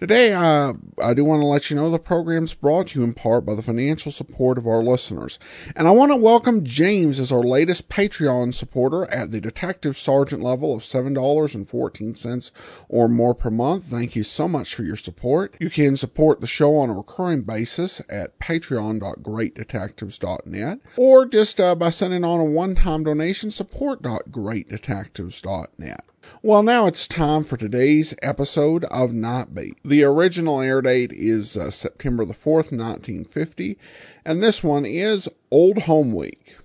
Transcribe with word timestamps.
Today, 0.00 0.32
uh, 0.32 0.72
I 1.02 1.12
do 1.12 1.26
want 1.26 1.42
to 1.42 1.46
let 1.46 1.68
you 1.68 1.76
know 1.76 1.90
the 1.90 1.98
program's 1.98 2.54
brought 2.54 2.86
to 2.88 2.98
you 2.98 3.04
in 3.04 3.12
part 3.12 3.44
by 3.44 3.54
the 3.54 3.62
financial 3.62 4.10
support 4.10 4.56
of 4.56 4.66
our 4.66 4.82
listeners. 4.82 5.38
And 5.76 5.86
I 5.86 5.90
want 5.90 6.10
to 6.10 6.16
welcome 6.16 6.64
James 6.64 7.20
as 7.20 7.30
our 7.30 7.42
latest 7.42 7.90
Patreon 7.90 8.54
supporter 8.54 9.04
at 9.10 9.30
the 9.30 9.42
Detective 9.42 9.98
Sergeant 9.98 10.42
level 10.42 10.72
of 10.72 10.80
$7.14 10.80 12.50
or 12.88 13.10
more 13.10 13.34
per 13.34 13.50
month. 13.50 13.84
Thank 13.84 14.16
you 14.16 14.22
so 14.22 14.48
much 14.48 14.74
for 14.74 14.84
your 14.84 14.96
support. 14.96 15.54
You 15.60 15.68
can 15.68 15.98
support 15.98 16.40
the 16.40 16.46
show 16.46 16.76
on 16.76 16.88
a 16.88 16.94
recurring 16.94 17.42
basis 17.42 18.00
at 18.08 18.38
patreon.greatdetectives.net 18.38 20.78
or 20.96 21.26
just 21.26 21.60
uh, 21.60 21.74
by 21.74 21.90
sending 21.90 22.24
on 22.24 22.40
a 22.40 22.44
one-time 22.46 23.04
donation 23.04 23.50
support.greatdetectives.net. 23.50 26.04
Well, 26.42 26.62
now 26.62 26.86
it's 26.86 27.06
time 27.06 27.44
for 27.44 27.58
today's 27.58 28.14
episode 28.22 28.84
of 28.84 29.10
Nightbeat. 29.10 29.74
The 29.84 30.04
original 30.04 30.62
air 30.62 30.80
date 30.80 31.12
is 31.12 31.54
uh, 31.54 31.70
September 31.70 32.24
the 32.24 32.32
4th, 32.32 32.72
1950, 32.72 33.76
and 34.24 34.42
this 34.42 34.64
one 34.64 34.86
is 34.86 35.28
Old 35.50 35.80
Home 35.80 36.14
Week. 36.14 36.56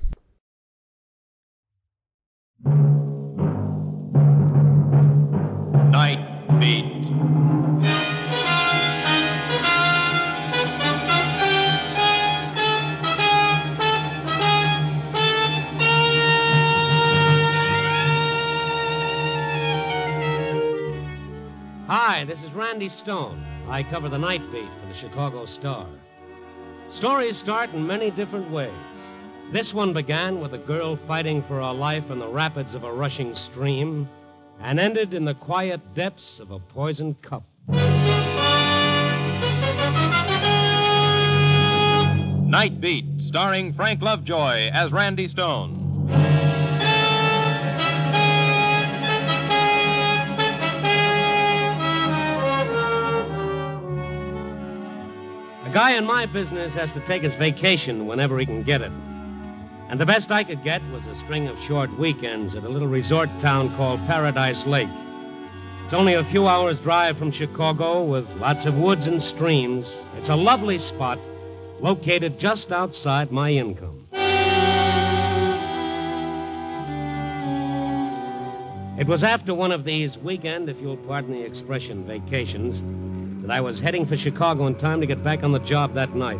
Randy 22.75 22.89
Stone. 22.89 23.41
I 23.69 23.83
cover 23.89 24.09
the 24.09 24.17
night 24.17 24.41
beat 24.51 24.67
for 24.81 24.87
the 24.87 24.99
Chicago 24.99 25.45
Star. 25.45 25.87
Stories 26.91 27.39
start 27.39 27.69
in 27.69 27.87
many 27.87 28.11
different 28.11 28.51
ways. 28.51 28.73
This 29.53 29.71
one 29.73 29.93
began 29.93 30.41
with 30.41 30.53
a 30.53 30.57
girl 30.57 30.99
fighting 31.07 31.41
for 31.43 31.61
her 31.61 31.71
life 31.71 32.03
in 32.09 32.19
the 32.19 32.27
rapids 32.27 32.75
of 32.75 32.83
a 32.83 32.91
rushing 32.91 33.33
stream 33.49 34.09
and 34.59 34.77
ended 34.77 35.13
in 35.13 35.23
the 35.23 35.35
quiet 35.35 35.79
depths 35.93 36.37
of 36.41 36.51
a 36.51 36.59
poisoned 36.59 37.15
cup. 37.21 37.43
Night 42.49 42.81
Beat, 42.81 43.05
starring 43.19 43.73
Frank 43.73 44.01
Lovejoy 44.01 44.69
as 44.73 44.91
Randy 44.91 45.29
Stone. 45.29 45.84
Guy 55.75 55.97
in 55.97 56.05
my 56.05 56.25
business 56.25 56.73
has 56.73 56.89
to 56.93 57.05
take 57.05 57.21
his 57.21 57.35
vacation 57.35 58.07
whenever 58.07 58.39
he 58.39 58.45
can 58.45 58.63
get 58.63 58.79
it. 58.79 58.93
And 59.89 59.99
the 59.99 60.05
best 60.05 60.31
I 60.31 60.45
could 60.45 60.63
get 60.63 60.81
was 60.83 61.03
a 61.03 61.19
string 61.25 61.49
of 61.49 61.57
short 61.67 61.89
weekends 61.99 62.55
at 62.55 62.63
a 62.63 62.69
little 62.69 62.87
resort 62.87 63.27
town 63.41 63.75
called 63.75 63.99
Paradise 64.07 64.63
Lake. 64.65 64.87
It's 65.83 65.93
only 65.93 66.13
a 66.13 66.23
few 66.31 66.47
hours' 66.47 66.79
drive 66.81 67.17
from 67.17 67.33
Chicago 67.33 68.05
with 68.05 68.23
lots 68.39 68.65
of 68.65 68.75
woods 68.75 69.05
and 69.05 69.21
streams. 69.21 69.83
It's 70.13 70.29
a 70.29 70.35
lovely 70.35 70.77
spot 70.77 71.19
located 71.81 72.39
just 72.39 72.71
outside 72.71 73.33
my 73.33 73.51
income. 73.51 74.07
It 78.97 79.09
was 79.09 79.25
after 79.25 79.53
one 79.53 79.73
of 79.73 79.83
these 79.83 80.17
weekend, 80.23 80.69
if 80.69 80.77
you'll 80.77 80.95
pardon 80.95 81.33
the 81.33 81.43
expression, 81.45 82.07
vacations, 82.07 82.79
that 83.45 83.53
I 83.53 83.61
was 83.61 83.79
heading 83.79 84.07
for 84.07 84.17
Chicago 84.17 84.65
in 84.65 84.75
time 84.79 84.99
to 85.01 85.05
get 85.05 85.23
back 85.23 85.43
on 85.43 85.51
the 85.51 85.59
job 85.59 85.93
that 85.93 86.15
night. 86.15 86.39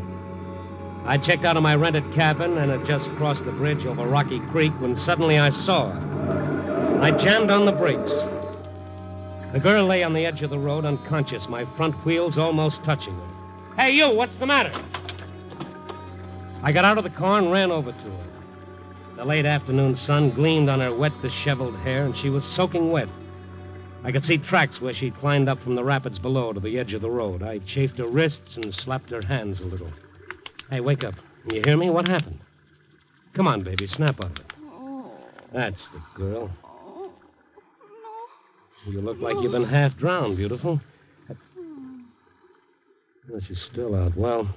I 1.05 1.19
checked 1.23 1.45
out 1.45 1.55
of 1.55 1.61
my 1.61 1.75
rented 1.75 2.03
cabin 2.15 2.57
and 2.57 2.71
had 2.71 2.87
just 2.87 3.07
crossed 3.17 3.45
the 3.45 3.51
bridge 3.51 3.85
over 3.85 4.07
Rocky 4.07 4.41
Creek 4.51 4.71
when 4.79 4.95
suddenly 4.95 5.37
I 5.37 5.51
saw 5.51 5.91
her. 5.91 7.01
I 7.03 7.11
jammed 7.11 7.51
on 7.51 7.67
the 7.67 7.73
brakes. 7.73 8.09
The 9.53 9.59
girl 9.59 9.85
lay 9.85 10.01
on 10.01 10.15
the 10.15 10.25
edge 10.25 10.41
of 10.41 10.49
the 10.49 10.57
road 10.57 10.83
unconscious, 10.83 11.45
my 11.47 11.63
front 11.77 11.93
wheels 12.07 12.39
almost 12.39 12.83
touching 12.83 13.13
her. 13.13 13.75
Hey, 13.75 13.91
you, 13.91 14.09
what's 14.09 14.37
the 14.39 14.47
matter? 14.47 14.71
I 16.63 16.71
got 16.73 16.85
out 16.85 16.97
of 16.97 17.03
the 17.03 17.11
car 17.11 17.37
and 17.37 17.51
ran 17.51 17.69
over 17.69 17.91
to 17.91 17.97
her. 17.97 19.15
The 19.17 19.25
late 19.25 19.45
afternoon 19.45 19.95
sun 19.95 20.33
gleamed 20.33 20.69
on 20.69 20.79
her 20.79 20.97
wet, 20.97 21.11
disheveled 21.21 21.77
hair, 21.81 22.05
and 22.05 22.17
she 22.17 22.31
was 22.31 22.43
soaking 22.55 22.89
wet. 22.89 23.07
I 24.05 24.11
could 24.11 24.23
see 24.23 24.37
tracks 24.37 24.79
where 24.79 24.93
she'd 24.93 25.15
climbed 25.15 25.49
up 25.49 25.59
from 25.63 25.73
the 25.73 25.83
rapids 25.83 26.19
below 26.19 26.53
to 26.53 26.59
the 26.59 26.77
edge 26.77 26.93
of 26.93 27.01
the 27.01 27.09
road. 27.09 27.41
I 27.41 27.57
chafed 27.65 27.97
her 27.97 28.07
wrists 28.07 28.55
and 28.55 28.71
slapped 28.71 29.09
her 29.09 29.21
hands 29.21 29.61
a 29.61 29.65
little. 29.65 29.91
Hey, 30.69 30.79
wake 30.79 31.03
up. 31.03 31.15
Can 31.43 31.55
you 31.55 31.61
hear 31.65 31.75
me? 31.75 31.89
What 31.89 32.07
happened? 32.07 32.39
Come 33.35 33.47
on, 33.47 33.63
baby. 33.63 33.87
Snap 33.87 34.19
out 34.21 34.39
of 34.39 34.45
it. 34.45 34.53
That's 35.51 35.87
the 35.91 36.19
girl. 36.19 36.51
You 38.85 39.01
look 39.01 39.17
like 39.17 39.37
you've 39.41 39.53
been 39.53 39.65
half 39.65 39.97
drowned, 39.97 40.37
beautiful. 40.37 40.79
Well, 43.27 43.41
she's 43.47 43.67
still 43.71 43.95
out. 43.95 44.15
Well, 44.15 44.53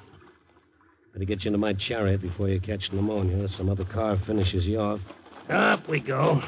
better 1.15 1.25
get 1.25 1.45
you 1.45 1.49
into 1.49 1.59
my 1.59 1.73
chariot 1.73 2.21
before 2.21 2.51
you 2.51 2.61
catch 2.61 2.91
pneumonia 2.93 3.45
or 3.45 3.49
some 3.57 3.71
other 3.71 3.87
car 3.87 4.19
finishes 4.27 4.67
you 4.67 4.79
off. 4.79 5.01
Up 5.49 5.89
we 5.89 6.03
go. 6.03 6.43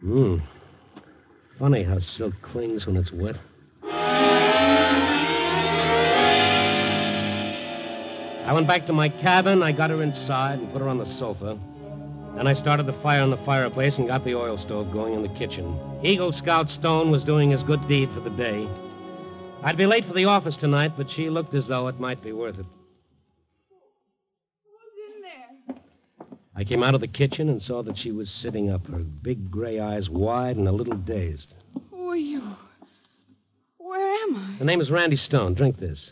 Hmm. 0.00 0.38
Funny 1.60 1.84
how 1.84 1.98
silk 1.98 2.34
clings 2.40 2.86
when 2.86 2.96
it's 2.96 3.12
wet. 3.12 3.36
I 8.46 8.52
went 8.54 8.66
back 8.66 8.86
to 8.86 8.94
my 8.94 9.10
cabin. 9.10 9.62
I 9.62 9.70
got 9.76 9.90
her 9.90 10.02
inside 10.02 10.58
and 10.58 10.72
put 10.72 10.80
her 10.80 10.88
on 10.88 10.96
the 10.96 11.04
sofa. 11.18 11.58
Then 12.34 12.46
I 12.46 12.54
started 12.54 12.86
the 12.86 12.98
fire 13.02 13.22
in 13.22 13.30
the 13.30 13.36
fireplace 13.44 13.98
and 13.98 14.06
got 14.08 14.24
the 14.24 14.34
oil 14.34 14.56
stove 14.56 14.90
going 14.90 15.12
in 15.12 15.22
the 15.22 15.28
kitchen. 15.38 15.78
Eagle 16.02 16.32
Scout 16.32 16.68
Stone 16.68 17.10
was 17.10 17.24
doing 17.24 17.50
his 17.50 17.62
good 17.64 17.86
deed 17.86 18.08
for 18.14 18.20
the 18.20 18.30
day. 18.30 18.66
I'd 19.62 19.76
be 19.76 19.84
late 19.84 20.06
for 20.06 20.14
the 20.14 20.24
office 20.24 20.56
tonight, 20.56 20.92
but 20.96 21.10
she 21.10 21.28
looked 21.28 21.52
as 21.52 21.68
though 21.68 21.88
it 21.88 22.00
might 22.00 22.22
be 22.22 22.32
worth 22.32 22.58
it. 22.58 22.64
Who's 24.64 24.96
in 25.14 25.20
there? 25.20 25.76
I 26.60 26.64
came 26.64 26.82
out 26.82 26.94
of 26.94 27.00
the 27.00 27.08
kitchen 27.08 27.48
and 27.48 27.62
saw 27.62 27.82
that 27.84 27.96
she 27.96 28.12
was 28.12 28.28
sitting 28.28 28.68
up, 28.68 28.86
her 28.88 28.98
big 28.98 29.50
gray 29.50 29.80
eyes 29.80 30.10
wide 30.10 30.58
and 30.58 30.68
a 30.68 30.72
little 30.72 30.94
dazed. 30.94 31.54
Who 31.90 32.10
are 32.10 32.16
you? 32.16 32.42
Where 33.78 34.12
am 34.24 34.36
I? 34.36 34.56
The 34.58 34.66
name 34.66 34.82
is 34.82 34.90
Randy 34.90 35.16
Stone. 35.16 35.54
Drink 35.54 35.78
this. 35.78 36.10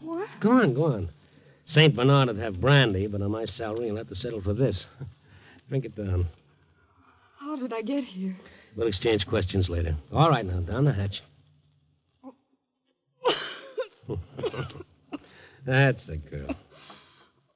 What? 0.00 0.30
Go 0.40 0.52
on, 0.52 0.72
go 0.72 0.84
on. 0.84 1.10
St. 1.66 1.94
Bernard 1.94 2.28
would 2.28 2.38
have 2.38 2.58
brandy, 2.58 3.06
but 3.06 3.20
on 3.20 3.30
my 3.30 3.44
salary, 3.44 3.88
you'll 3.88 3.98
have 3.98 4.08
to 4.08 4.14
settle 4.14 4.40
for 4.40 4.54
this. 4.54 4.86
Drink 5.68 5.84
it 5.84 5.94
down. 5.94 6.26
How 7.38 7.56
did 7.56 7.74
I 7.74 7.82
get 7.82 8.02
here? 8.02 8.34
We'll 8.78 8.88
exchange 8.88 9.26
questions 9.26 9.68
later. 9.68 9.94
All 10.10 10.30
right, 10.30 10.46
now, 10.46 10.60
down 10.60 10.86
the 10.86 10.94
hatch. 10.94 11.20
That's 15.66 16.06
the 16.06 16.16
girl. 16.16 16.56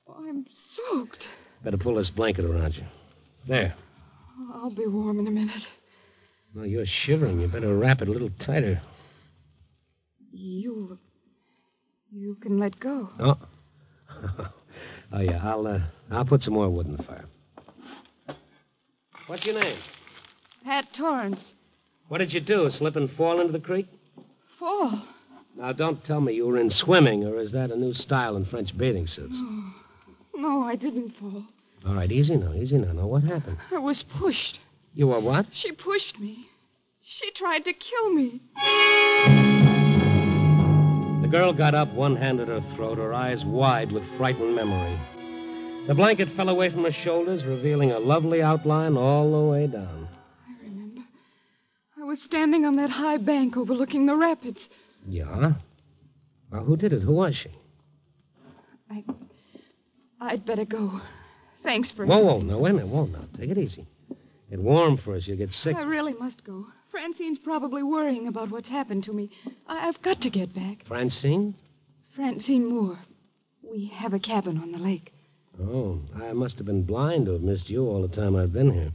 I'm 0.07 0.45
soaked. 0.77 1.27
Better 1.65 1.77
pull 1.77 1.97
this 1.97 2.11
blanket 2.11 2.45
around 2.45 2.75
you. 2.75 2.85
There. 3.47 3.75
I'll 4.55 4.75
be 4.75 4.87
warm 4.87 5.19
in 5.21 5.27
a 5.27 5.31
minute. 5.31 5.63
Well, 6.55 6.67
you're 6.67 6.87
shivering. 6.87 7.41
You 7.41 7.49
better 7.49 7.77
wrap 7.77 8.01
it 8.01 8.09
a 8.09 8.11
little 8.11 8.31
tighter. 8.45 8.81
You. 10.33 10.99
You 12.11 12.37
can 12.43 12.59
let 12.59 12.81
go. 12.81 13.09
Oh. 13.19 13.39
oh 15.13 15.21
yeah, 15.21 15.41
I'll 15.43 15.67
uh, 15.67 15.81
I'll 16.11 16.25
put 16.25 16.43
some 16.43 16.55
more 16.55 16.69
wood 16.69 16.87
in 16.87 16.97
the 16.97 17.03
fire. 17.03 17.25
What's 19.27 19.47
your 19.47 19.61
name? 19.61 19.79
Pat 20.65 20.87
Torrance. 20.97 21.41
What 22.09 22.19
did 22.19 22.33
you 22.33 22.41
do? 22.41 22.69
Slip 22.71 22.97
and 22.97 23.09
fall 23.13 23.41
into 23.41 23.53
the 23.53 23.61
creek? 23.61 23.87
Fall. 24.59 25.07
Now, 25.57 25.73
don't 25.73 26.05
tell 26.05 26.21
me 26.21 26.35
you 26.35 26.47
were 26.47 26.59
in 26.59 26.71
swimming, 26.71 27.25
or 27.25 27.39
is 27.39 27.53
that 27.53 27.71
a 27.71 27.77
new 27.77 27.93
style 27.95 28.37
in 28.37 28.45
French 28.47 28.77
bathing 28.77 29.07
suits? 29.07 29.35
No, 30.41 30.63
I 30.63 30.75
didn't 30.75 31.11
fall. 31.21 31.45
All 31.87 31.95
right, 31.95 32.11
easy 32.11 32.35
now, 32.37 32.55
easy 32.55 32.79
now. 32.79 32.93
Now, 32.93 33.07
what 33.07 33.23
happened? 33.23 33.59
I 33.71 33.79
was 33.79 34.03
pushed. 34.19 34.59
You 34.95 35.09
were 35.09 35.21
what? 35.21 35.45
She 35.53 35.73
pushed 35.73 36.19
me. 36.19 36.47
She 37.19 37.31
tried 37.37 37.65
to 37.65 37.73
kill 37.75 38.15
me. 38.15 38.41
The 41.23 41.29
girl 41.29 41.53
got 41.53 41.75
up, 41.75 41.93
one 41.93 42.17
hand 42.17 42.41
at 42.41 42.49
her 42.49 42.63
throat, 42.75 42.97
her 42.97 43.13
eyes 43.13 43.45
wide 43.45 43.93
with 43.93 44.03
frightened 44.17 44.57
memory. 44.57 44.99
The 45.87 45.95
blanket 45.95 46.29
fell 46.37 46.49
away 46.49 46.71
from 46.71 46.85
her 46.85 46.93
shoulders, 47.05 47.45
revealing 47.45 47.91
a 47.93 47.99
lovely 47.99 48.41
outline 48.43 48.97
all 48.97 49.31
the 49.31 49.51
way 49.51 49.67
down. 49.67 50.09
I 50.49 50.65
remember. 50.65 51.03
I 52.01 52.05
was 52.05 52.21
standing 52.23 52.65
on 52.65 52.77
that 52.77 52.89
high 52.91 53.19
bank 53.19 53.59
overlooking 53.59 54.07
the 54.07 54.17
rapids. 54.17 54.61
Yeah? 55.07 55.53
Well, 56.51 56.65
who 56.65 56.77
did 56.79 56.95
it? 56.95 57.03
Who 57.03 57.13
was 57.13 57.35
she? 57.35 57.51
I. 58.91 59.05
I'd 60.21 60.45
better 60.45 60.65
go. 60.65 61.01
Thanks 61.63 61.91
for. 61.93 62.07
Whoa, 62.07 62.19
whoa, 62.25 62.41
no, 62.41 62.59
wait 62.59 62.71
a 62.71 62.75
minute. 62.75 62.89
Whoa, 62.89 63.07
now, 63.07 63.25
take 63.37 63.51
it 63.51 63.59
easy. 63.59 63.87
Get 64.51 64.61
warm 64.61 64.99
first. 65.05 65.27
You'll 65.29 65.39
get 65.39 65.51
sick. 65.53 65.77
I 65.77 65.83
really 65.83 66.15
must 66.15 66.43
go. 66.45 66.67
Francine's 66.91 67.39
probably 67.39 67.83
worrying 67.83 68.27
about 68.27 68.51
what's 68.51 68.69
happened 68.69 69.05
to 69.05 69.13
me. 69.13 69.31
I- 69.69 69.89
I've 69.89 70.03
got 70.03 70.21
to 70.23 70.31
get 70.31 70.53
back. 70.55 70.85
Francine? 70.89 71.55
Francine 72.17 72.67
Moore. 72.69 72.99
We 73.63 73.87
have 73.95 74.13
a 74.13 74.19
cabin 74.19 74.59
on 74.59 74.73
the 74.73 74.79
lake. 74.79 75.13
Oh, 75.63 76.01
I 76.17 76.33
must 76.33 76.57
have 76.57 76.67
been 76.67 76.83
blind 76.83 77.27
to 77.27 77.33
have 77.33 77.43
missed 77.43 77.69
you 77.71 77.87
all 77.87 78.03
the 78.03 78.15
time 78.15 78.35
I've 78.35 78.53
been 78.53 78.73
here. 78.73 78.91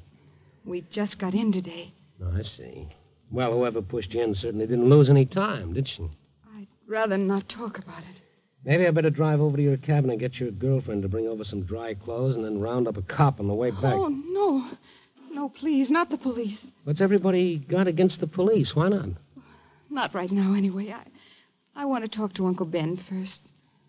We 0.65 0.81
just 0.91 1.19
got 1.19 1.33
in 1.33 1.51
today. 1.53 1.93
Oh, 2.21 2.31
I 2.35 2.41
see. 2.41 2.87
Well, 3.31 3.53
whoever 3.53 3.81
pushed 3.81 4.13
you 4.13 4.21
in 4.21 4.33
certainly 4.33 4.65
didn't 4.67 4.89
lose 4.89 5.09
any 5.09 5.25
time, 5.25 5.73
did 5.73 5.87
she? 5.87 6.09
I'd 6.57 6.67
rather 6.87 7.17
not 7.17 7.47
talk 7.47 7.77
about 7.77 7.99
it. 8.03 8.21
Maybe 8.65 8.87
I 8.87 8.91
better 8.91 9.11
drive 9.11 9.39
over 9.39 9.55
to 9.55 9.63
your 9.63 9.77
cabin 9.77 10.09
and 10.09 10.19
get 10.19 10.35
your 10.35 10.49
girlfriend 10.49 11.03
to 11.03 11.07
bring 11.07 11.27
over 11.27 11.43
some 11.43 11.63
dry 11.63 11.93
clothes 11.93 12.35
and 12.35 12.43
then 12.43 12.59
round 12.59 12.87
up 12.87 12.97
a 12.97 13.03
cop 13.03 13.39
on 13.39 13.47
the 13.47 13.53
way 13.53 13.69
back. 13.69 13.93
Oh, 13.93 14.07
no. 14.07 14.71
No, 15.31 15.49
please, 15.49 15.91
not 15.91 16.09
the 16.09 16.17
police. 16.17 16.57
What's 16.83 17.01
everybody 17.01 17.59
got 17.59 17.87
against 17.87 18.19
the 18.19 18.27
police? 18.27 18.71
Why 18.73 18.89
not? 18.89 19.09
Not 19.89 20.15
right 20.15 20.31
now, 20.31 20.55
anyway. 20.55 20.93
I, 20.95 21.03
I 21.75 21.85
want 21.85 22.09
to 22.09 22.17
talk 22.17 22.33
to 22.35 22.47
Uncle 22.47 22.65
Ben 22.65 22.99
first. 23.07 23.39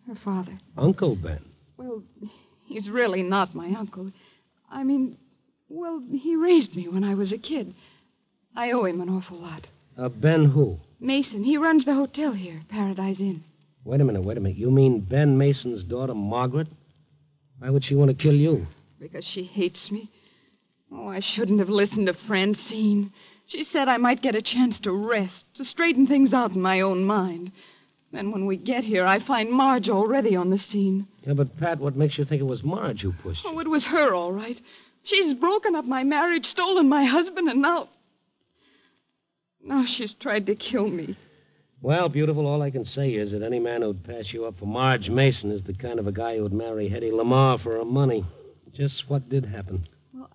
Her 0.07 0.17
father. 0.23 0.59
Uncle 0.77 1.17
Ben. 1.17 1.45
Well, 1.79 2.03
he's 2.67 2.89
really 2.91 3.23
not 3.23 3.55
my 3.55 3.73
uncle. 3.79 4.13
I 4.71 4.85
mean, 4.85 5.17
well, 5.69 6.03
he 6.13 6.37
raised 6.37 6.77
me 6.77 6.87
when 6.89 7.03
I 7.03 7.15
was 7.15 7.33
a 7.33 7.39
kid. 7.39 7.75
I 8.55 8.73
owe 8.73 8.85
him 8.85 9.01
an 9.01 9.09
awful 9.09 9.39
lot. 9.39 9.67
Uh, 9.97 10.09
ben 10.09 10.51
who? 10.51 10.79
Mason, 11.01 11.45
he 11.45 11.57
runs 11.57 11.85
the 11.85 11.95
hotel 11.95 12.33
here, 12.33 12.63
Paradise 12.69 13.21
Inn. 13.21 13.43
Wait 13.87 14.01
a 14.01 14.05
minute, 14.05 14.25
wait 14.25 14.37
a 14.37 14.41
minute. 14.41 14.59
You 14.59 14.73
mean 14.73 14.99
Ben 14.99 15.39
Mason's 15.39 15.85
daughter, 15.85 16.13
Margaret? 16.13 16.67
Why 17.61 17.71
would 17.71 17.85
she 17.85 17.95
want 17.95 18.11
to 18.11 18.21
kill 18.21 18.35
you? 18.35 18.67
Because 18.99 19.25
she 19.33 19.45
hates 19.45 19.93
me. 19.93 20.11
Oh, 20.93 21.07
I 21.07 21.21
shouldn't 21.21 21.61
have 21.61 21.69
listened 21.69 22.09
to 22.09 22.15
Francine. 22.27 23.13
She 23.47 23.63
said 23.63 23.87
I 23.87 23.97
might 23.99 24.23
get 24.23 24.35
a 24.35 24.43
chance 24.43 24.81
to 24.81 24.91
rest, 24.91 25.45
to 25.55 25.65
straighten 25.65 26.09
things 26.09 26.35
out 26.35 26.51
in 26.51 26.61
my 26.61 26.81
own 26.81 27.05
mind. 27.05 27.53
Then 28.13 28.33
when 28.33 28.45
we 28.45 28.57
get 28.57 28.83
here, 28.83 29.07
I 29.07 29.25
find 29.25 29.53
Marge 29.53 29.89
already 29.89 30.35
on 30.35 30.51
the 30.51 30.59
scene. 30.59 31.07
Yeah, 31.25 31.35
but 31.35 31.57
Pat, 31.57 31.79
what 31.79 31.95
makes 31.95 32.19
you 32.19 32.25
think 32.25 32.41
it 32.41 32.47
was 32.47 32.65
Marge 32.65 33.03
who 33.03 33.13
pushed 33.23 33.45
you? 33.45 33.51
Oh, 33.51 33.61
it 33.61 33.69
was 33.69 33.87
her, 33.87 34.13
all 34.13 34.33
right. 34.33 34.61
She's 35.05 35.35
broken 35.35 35.77
up 35.77 35.85
my 35.85 36.03
marriage, 36.03 36.45
stolen 36.47 36.89
my 36.89 37.05
husband, 37.05 37.49
and 37.49 37.63
now. 37.63 37.89
Now 39.63 39.85
she's 39.87 40.15
tried 40.21 40.47
to 40.47 40.57
kill 40.57 40.89
me. 40.89 41.17
Well, 41.83 42.09
beautiful, 42.09 42.47
all 42.47 42.63
I 42.63 42.71
can 42.71 42.85
say 42.85 43.11
is 43.11 43.33
that 43.33 43.43
any 43.43 43.59
man 43.59 43.83
who'd 43.83 44.03
pass 44.03 44.33
you 44.33 44.47
up 44.47 44.59
for 44.59 44.67
Marge 44.67 45.09
Mason 45.09 45.51
is 45.51 45.63
the 45.63 45.75
kind 45.75 45.99
of 45.99 46.07
a 46.07 46.13
guy 46.13 46.39
who'd 46.39 46.53
marry 46.53 46.89
Hedy 46.89 47.13
Lamarr 47.13 47.63
for 47.63 47.77
her 47.77 47.85
money. 47.85 48.25
Just 48.73 49.05
what 49.09 49.29
did 49.29 49.45
happen. 49.45 49.87
Well, 50.15 50.31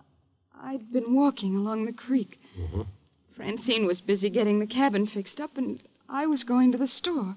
I'd 0.62 0.92
been 0.94 1.16
walking 1.16 1.56
along 1.56 1.86
the 1.86 1.94
creek. 1.94 2.40
Mhm. 2.58 2.86
Francine 3.36 3.86
was 3.86 4.02
busy 4.02 4.30
getting 4.30 4.60
the 4.60 4.68
cabin 4.68 5.08
fixed 5.08 5.40
up, 5.40 5.58
and 5.58 5.82
I 6.08 6.28
was 6.28 6.44
going 6.44 6.72
to 6.74 6.78
the 6.78 6.88
store. 6.88 7.36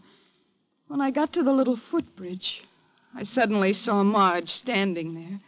When 0.88 1.00
I 1.00 1.10
got 1.10 1.32
to 1.32 1.42
the 1.42 1.52
little 1.52 1.76
footbridge, 1.76 2.62
I 3.14 3.22
suddenly 3.22 3.72
saw 3.72 4.02
Marge 4.04 4.48
standing 4.48 5.14
there. 5.14 5.40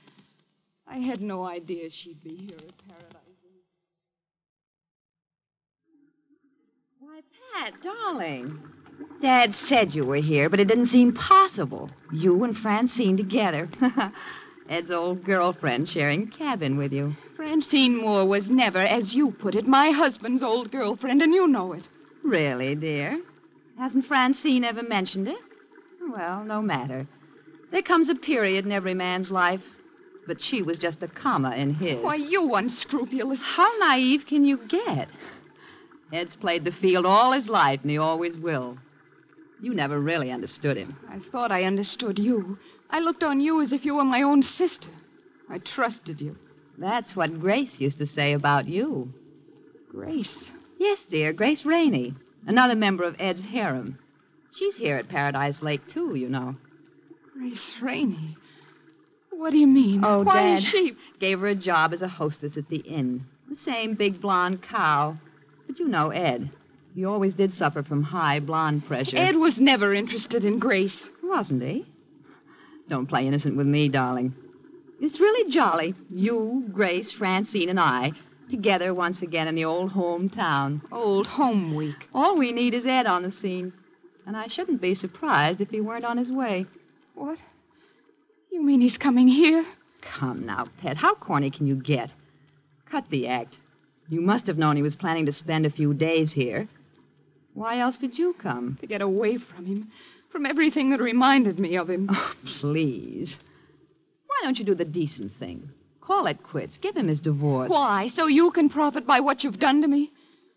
I 0.86 0.98
had 0.98 1.20
no 1.20 1.44
idea 1.44 1.90
she'd 1.90 2.22
be 2.22 2.36
here 2.36 2.56
at 2.56 2.88
Paradise. 2.88 3.25
Pat, 7.54 7.74
darling. 7.82 8.60
Dad 9.22 9.52
said 9.66 9.94
you 9.94 10.04
were 10.04 10.16
here, 10.16 10.48
but 10.48 10.60
it 10.60 10.68
didn't 10.68 10.86
seem 10.86 11.12
possible. 11.12 11.90
You 12.12 12.44
and 12.44 12.56
Francine 12.56 13.16
together. 13.16 13.68
Ed's 14.68 14.90
old 14.90 15.24
girlfriend 15.24 15.88
sharing 15.88 16.28
a 16.28 16.38
cabin 16.38 16.76
with 16.76 16.92
you. 16.92 17.14
Francine 17.36 17.96
Moore 17.96 18.26
was 18.26 18.48
never, 18.48 18.80
as 18.80 19.14
you 19.14 19.30
put 19.40 19.54
it, 19.54 19.66
my 19.66 19.90
husband's 19.90 20.42
old 20.42 20.70
girlfriend, 20.72 21.22
and 21.22 21.32
you 21.32 21.46
know 21.46 21.72
it. 21.72 21.84
Really, 22.24 22.74
dear? 22.74 23.20
Hasn't 23.78 24.06
Francine 24.06 24.64
ever 24.64 24.82
mentioned 24.82 25.28
it? 25.28 25.38
Well, 26.10 26.44
no 26.44 26.60
matter. 26.62 27.06
There 27.70 27.82
comes 27.82 28.08
a 28.08 28.14
period 28.14 28.64
in 28.64 28.72
every 28.72 28.94
man's 28.94 29.30
life, 29.30 29.60
but 30.26 30.38
she 30.40 30.62
was 30.62 30.78
just 30.78 31.02
a 31.02 31.08
comma 31.08 31.54
in 31.56 31.74
his. 31.74 32.02
Why, 32.02 32.16
you 32.16 32.54
unscrupulous. 32.54 33.40
How 33.42 33.70
naive 33.78 34.22
can 34.28 34.44
you 34.44 34.58
get? 34.68 35.08
Ed's 36.12 36.36
played 36.36 36.64
the 36.64 36.72
field 36.80 37.04
all 37.04 37.32
his 37.32 37.48
life, 37.48 37.80
and 37.82 37.90
he 37.90 37.98
always 37.98 38.36
will. 38.36 38.78
You 39.60 39.74
never 39.74 40.00
really 40.00 40.30
understood 40.30 40.76
him. 40.76 40.96
I 41.08 41.18
thought 41.32 41.50
I 41.50 41.64
understood 41.64 42.18
you. 42.18 42.58
I 42.90 43.00
looked 43.00 43.22
on 43.22 43.40
you 43.40 43.60
as 43.62 43.72
if 43.72 43.84
you 43.84 43.96
were 43.96 44.04
my 44.04 44.22
own 44.22 44.42
sister. 44.42 44.90
I 45.50 45.58
trusted 45.74 46.20
you. 46.20 46.36
That's 46.78 47.16
what 47.16 47.40
Grace 47.40 47.70
used 47.78 47.98
to 47.98 48.06
say 48.06 48.34
about 48.34 48.68
you. 48.68 49.12
Grace. 49.90 50.50
Yes, 50.78 50.98
dear, 51.08 51.32
Grace 51.32 51.64
Rainey, 51.64 52.14
another 52.46 52.74
member 52.74 53.04
of 53.04 53.16
Ed's 53.18 53.40
harem. 53.40 53.98
She's 54.54 54.74
here 54.76 54.96
at 54.96 55.08
Paradise 55.08 55.56
Lake, 55.62 55.80
too, 55.92 56.14
you 56.14 56.28
know. 56.28 56.54
Grace 57.32 57.74
Rainey. 57.82 58.36
What 59.30 59.50
do 59.50 59.58
you 59.58 59.66
mean? 59.66 60.02
Oh, 60.04 60.22
Why 60.22 60.34
Dad 60.54 60.58
is 60.58 60.68
she. 60.70 60.92
gave 61.20 61.40
her 61.40 61.48
a 61.48 61.54
job 61.54 61.92
as 61.92 62.02
a 62.02 62.08
hostess 62.08 62.56
at 62.56 62.68
the 62.68 62.78
inn. 62.78 63.24
The 63.48 63.56
same 63.56 63.94
big 63.94 64.20
blonde 64.20 64.62
cow. 64.62 65.16
But 65.66 65.78
you 65.78 65.88
know 65.88 66.10
Ed. 66.10 66.50
He 66.94 67.04
always 67.04 67.34
did 67.34 67.54
suffer 67.54 67.82
from 67.82 68.02
high 68.02 68.40
blonde 68.40 68.86
pressure. 68.86 69.16
Ed 69.16 69.36
was 69.36 69.58
never 69.58 69.92
interested 69.92 70.44
in 70.44 70.58
Grace. 70.58 70.96
Wasn't 71.22 71.62
he? 71.62 71.86
Don't 72.88 73.06
play 73.06 73.26
innocent 73.26 73.56
with 73.56 73.66
me, 73.66 73.88
darling. 73.88 74.34
It's 75.00 75.20
really 75.20 75.52
jolly. 75.52 75.94
You, 76.08 76.70
Grace, 76.72 77.12
Francine, 77.18 77.68
and 77.68 77.78
I, 77.78 78.12
together 78.50 78.94
once 78.94 79.20
again 79.20 79.46
in 79.46 79.54
the 79.54 79.64
old 79.64 79.92
hometown. 79.92 80.80
Old 80.90 81.26
home 81.26 81.74
week. 81.74 82.08
All 82.14 82.38
we 82.38 82.52
need 82.52 82.72
is 82.72 82.86
Ed 82.86 83.06
on 83.06 83.22
the 83.22 83.32
scene. 83.32 83.72
And 84.26 84.36
I 84.36 84.46
shouldn't 84.48 84.80
be 84.80 84.94
surprised 84.94 85.60
if 85.60 85.68
he 85.68 85.80
weren't 85.80 86.04
on 86.04 86.16
his 86.16 86.30
way. 86.30 86.66
What? 87.14 87.38
You 88.50 88.62
mean 88.64 88.80
he's 88.80 88.96
coming 88.96 89.28
here? 89.28 89.64
Come 90.18 90.46
now, 90.46 90.66
Pet. 90.80 90.96
How 90.96 91.14
corny 91.14 91.50
can 91.50 91.66
you 91.66 91.76
get? 91.76 92.10
Cut 92.90 93.04
the 93.10 93.26
act. 93.26 93.56
You 94.08 94.20
must 94.20 94.46
have 94.46 94.58
known 94.58 94.76
he 94.76 94.82
was 94.82 94.94
planning 94.94 95.26
to 95.26 95.32
spend 95.32 95.66
a 95.66 95.70
few 95.70 95.92
days 95.92 96.32
here. 96.32 96.68
Why 97.54 97.80
else 97.80 97.96
did 97.98 98.18
you 98.18 98.34
come? 98.40 98.76
To 98.80 98.86
get 98.86 99.00
away 99.00 99.38
from 99.38 99.66
him. 99.66 99.90
From 100.30 100.46
everything 100.46 100.90
that 100.90 101.00
reminded 101.00 101.58
me 101.58 101.76
of 101.76 101.88
him. 101.88 102.08
Oh, 102.16 102.32
please. 102.60 103.34
Why 104.26 104.36
don't 104.42 104.58
you 104.58 104.64
do 104.64 104.74
the 104.74 104.84
decent 104.84 105.32
thing? 105.38 105.70
Call 106.00 106.26
it 106.26 106.42
quits. 106.42 106.76
Give 106.80 106.96
him 106.96 107.08
his 107.08 107.20
divorce. 107.20 107.70
Why? 107.70 108.10
So 108.14 108.26
you 108.26 108.50
can 108.52 108.68
profit 108.68 109.06
by 109.06 109.20
what 109.20 109.42
you've 109.42 109.58
done 109.58 109.82
to 109.82 109.88
me? 109.88 110.12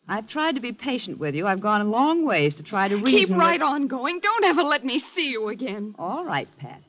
I've 0.07 0.27
tried 0.27 0.55
to 0.55 0.61
be 0.61 0.73
patient 0.73 1.19
with 1.19 1.35
you. 1.35 1.47
I've 1.47 1.61
gone 1.61 1.81
a 1.81 1.85
long 1.89 2.25
ways 2.25 2.55
to 2.55 2.63
try 2.63 2.87
to 2.87 2.95
reason. 2.95 3.29
Keep 3.29 3.37
right 3.37 3.59
with... 3.59 3.67
on 3.67 3.87
going. 3.87 4.19
Don't 4.19 4.43
ever 4.43 4.63
let 4.63 4.83
me 4.83 5.01
see 5.15 5.29
you 5.29 5.49
again. 5.49 5.95
All 5.97 6.25
right, 6.25 6.47
Pat. 6.57 6.81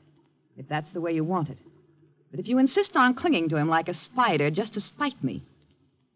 If 0.57 0.67
that's 0.67 0.91
the 0.91 1.01
way 1.01 1.13
you 1.13 1.23
want 1.23 1.49
it. 1.49 1.57
But 2.31 2.39
if 2.39 2.47
you 2.47 2.57
insist 2.57 2.91
on 2.95 3.15
clinging 3.15 3.49
to 3.49 3.57
him 3.57 3.69
like 3.69 3.87
a 3.87 3.93
spider 3.93 4.51
just 4.51 4.73
to 4.73 4.81
spite 4.81 5.23
me, 5.23 5.43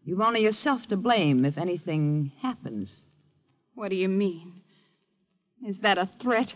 you've 0.06 0.20
only 0.20 0.40
yourself 0.40 0.80
to 0.88 0.96
blame 0.96 1.44
if 1.44 1.58
anything 1.58 2.32
happens. 2.40 2.90
What 3.74 3.90
do 3.90 3.96
you 3.96 4.08
mean? 4.08 4.62
Is 5.66 5.76
that 5.82 5.98
a 5.98 6.08
threat? 6.22 6.54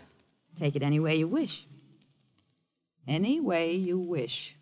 Take 0.58 0.76
it 0.76 0.82
any 0.82 1.00
way 1.00 1.16
you 1.16 1.28
wish. 1.28 1.50
Any 3.06 3.40
way 3.40 3.72
you 3.74 3.98
wish. 3.98 4.54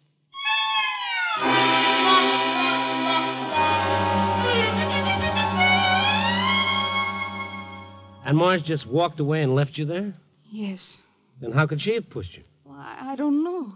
And 8.25 8.37
Marge 8.37 8.65
just 8.65 8.87
walked 8.87 9.21
away 9.21 9.43
and 9.43 9.55
left 9.55 9.79
you 9.79 9.85
there? 9.85 10.15
Yes. 10.51 10.97
Then 11.41 11.53
how 11.53 11.67
could 11.67 11.81
she 11.81 11.95
have 11.95 12.11
pushed 12.11 12.35
you? 12.35 12.43
Well, 12.65 12.79
I, 12.79 13.13
I 13.13 13.17
don't 13.17 13.45
know. 13.45 13.75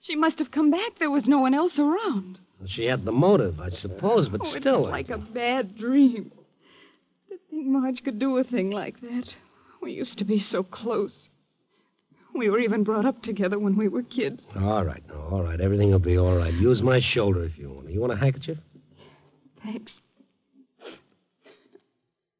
She 0.00 0.16
must 0.16 0.38
have 0.38 0.50
come 0.50 0.70
back. 0.70 0.98
There 0.98 1.10
was 1.10 1.24
no 1.26 1.40
one 1.40 1.54
else 1.54 1.78
around. 1.78 2.38
Well, 2.58 2.68
she 2.70 2.86
had 2.86 3.04
the 3.04 3.12
motive, 3.12 3.60
I 3.60 3.68
suppose, 3.68 4.28
but 4.28 4.40
oh, 4.42 4.48
it's 4.48 4.60
still. 4.60 4.88
like 4.88 5.10
a 5.10 5.18
bad 5.18 5.76
dream. 5.76 6.32
To 7.28 7.36
think 7.50 7.66
Marge 7.66 8.02
could 8.04 8.18
do 8.18 8.38
a 8.38 8.44
thing 8.44 8.70
like 8.70 9.00
that. 9.00 9.24
We 9.82 9.92
used 9.92 10.18
to 10.18 10.24
be 10.24 10.38
so 10.40 10.62
close. 10.62 11.28
We 12.34 12.50
were 12.50 12.58
even 12.58 12.84
brought 12.84 13.06
up 13.06 13.22
together 13.22 13.58
when 13.58 13.76
we 13.76 13.88
were 13.88 14.02
kids. 14.02 14.42
All 14.58 14.84
right, 14.84 15.02
now, 15.08 15.28
all 15.30 15.42
right. 15.42 15.60
Everything 15.60 15.90
will 15.90 15.98
be 15.98 16.18
all 16.18 16.36
right. 16.36 16.52
Use 16.52 16.82
my 16.82 17.00
shoulder 17.00 17.44
if 17.44 17.56
you 17.58 17.70
want. 17.70 17.90
You 17.90 18.00
want 18.00 18.12
a 18.12 18.16
handkerchief? 18.16 18.58
Thanks. 19.62 19.92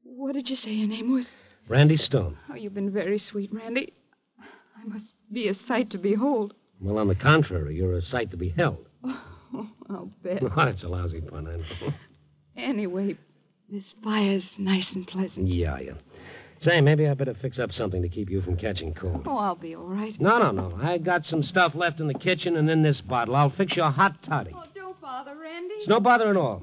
What 0.04 0.32
did 0.32 0.48
you 0.48 0.56
say 0.56 0.70
your 0.70 0.88
name 0.88 1.12
was? 1.12 1.26
Randy 1.68 1.96
Stone. 1.96 2.36
Oh, 2.50 2.54
you've 2.54 2.74
been 2.74 2.92
very 2.92 3.18
sweet, 3.18 3.52
Randy. 3.52 3.92
I 4.40 4.86
must 4.86 5.12
be 5.32 5.48
a 5.48 5.54
sight 5.66 5.90
to 5.90 5.98
behold. 5.98 6.54
Well, 6.80 6.98
on 6.98 7.08
the 7.08 7.14
contrary, 7.14 7.76
you're 7.76 7.96
a 7.96 8.02
sight 8.02 8.30
to 8.30 8.36
be 8.36 8.50
held. 8.50 8.86
Oh, 9.04 9.35
I'll 9.90 10.10
bet. 10.22 10.42
Oh, 10.56 10.64
that's 10.64 10.84
a 10.84 10.88
lousy 10.88 11.20
pun, 11.20 11.46
I 11.48 11.56
know. 11.56 11.92
Anyway, 12.56 13.16
this 13.70 13.84
fire's 14.02 14.48
nice 14.58 14.90
and 14.94 15.06
pleasant. 15.06 15.48
yeah, 15.48 15.78
yeah. 15.78 15.92
Say, 16.60 16.80
maybe 16.80 17.06
I 17.06 17.12
better 17.12 17.34
fix 17.34 17.58
up 17.58 17.70
something 17.72 18.00
to 18.00 18.08
keep 18.08 18.30
you 18.30 18.40
from 18.40 18.56
catching 18.56 18.94
cold. 18.94 19.24
Oh, 19.26 19.36
I'll 19.36 19.54
be 19.56 19.74
all 19.76 19.84
right. 19.84 20.18
No, 20.18 20.38
no, 20.38 20.50
no. 20.52 20.74
I 20.82 20.96
got 20.96 21.24
some 21.24 21.42
stuff 21.42 21.72
left 21.74 22.00
in 22.00 22.06
the 22.06 22.14
kitchen 22.14 22.56
and 22.56 22.68
in 22.70 22.82
this 22.82 23.02
bottle. 23.02 23.36
I'll 23.36 23.50
fix 23.54 23.76
you 23.76 23.82
a 23.82 23.90
hot 23.90 24.16
toddy. 24.26 24.52
Oh, 24.54 24.64
don't 24.74 24.98
bother, 24.98 25.36
Randy. 25.36 25.74
It's 25.74 25.88
no 25.88 26.00
bother 26.00 26.30
at 26.30 26.36
all. 26.38 26.62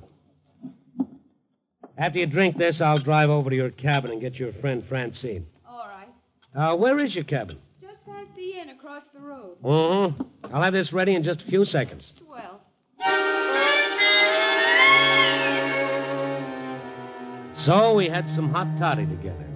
After 1.95 2.17
you 2.19 2.25
drink 2.25 2.57
this, 2.57 2.81
I'll 2.83 2.99
drive 3.03 3.29
over 3.29 3.51
to 3.51 3.55
your 3.55 3.69
cabin 3.69 4.09
and 4.11 4.19
get 4.19 4.33
your 4.35 4.51
friend 4.53 4.83
Francine. 4.89 5.45
All 5.67 5.85
right. 5.87 6.07
Uh, 6.55 6.75
where 6.75 6.97
is 6.99 7.13
your 7.13 7.23
cabin? 7.23 7.59
Just 7.79 8.03
past 8.05 8.29
the 8.35 8.59
inn 8.59 8.69
across 8.69 9.03
the 9.13 9.19
road. 9.19 9.57
Uh-huh. 9.63 10.23
I'll 10.51 10.63
have 10.63 10.73
this 10.73 10.91
ready 10.91 11.13
in 11.13 11.21
just 11.23 11.41
a 11.41 11.45
few 11.45 11.65
seconds. 11.65 12.11
Well. 12.27 12.52
So 17.65 17.95
we 17.95 18.09
had 18.09 18.27
some 18.35 18.49
hot 18.49 18.67
toddy 18.77 19.05
together. 19.05 19.47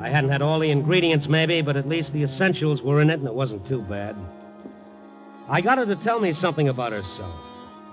I 0.00 0.08
hadn't 0.08 0.30
had 0.30 0.42
all 0.42 0.58
the 0.58 0.70
ingredients, 0.70 1.26
maybe, 1.28 1.62
but 1.62 1.76
at 1.76 1.86
least 1.86 2.12
the 2.12 2.24
essentials 2.24 2.82
were 2.82 3.00
in 3.00 3.10
it, 3.10 3.18
and 3.18 3.28
it 3.28 3.34
wasn't 3.34 3.68
too 3.68 3.82
bad. 3.82 4.16
I 5.48 5.60
got 5.60 5.78
her 5.78 5.86
to 5.86 5.96
tell 6.02 6.20
me 6.20 6.32
something 6.32 6.68
about 6.68 6.92
herself 6.92 7.34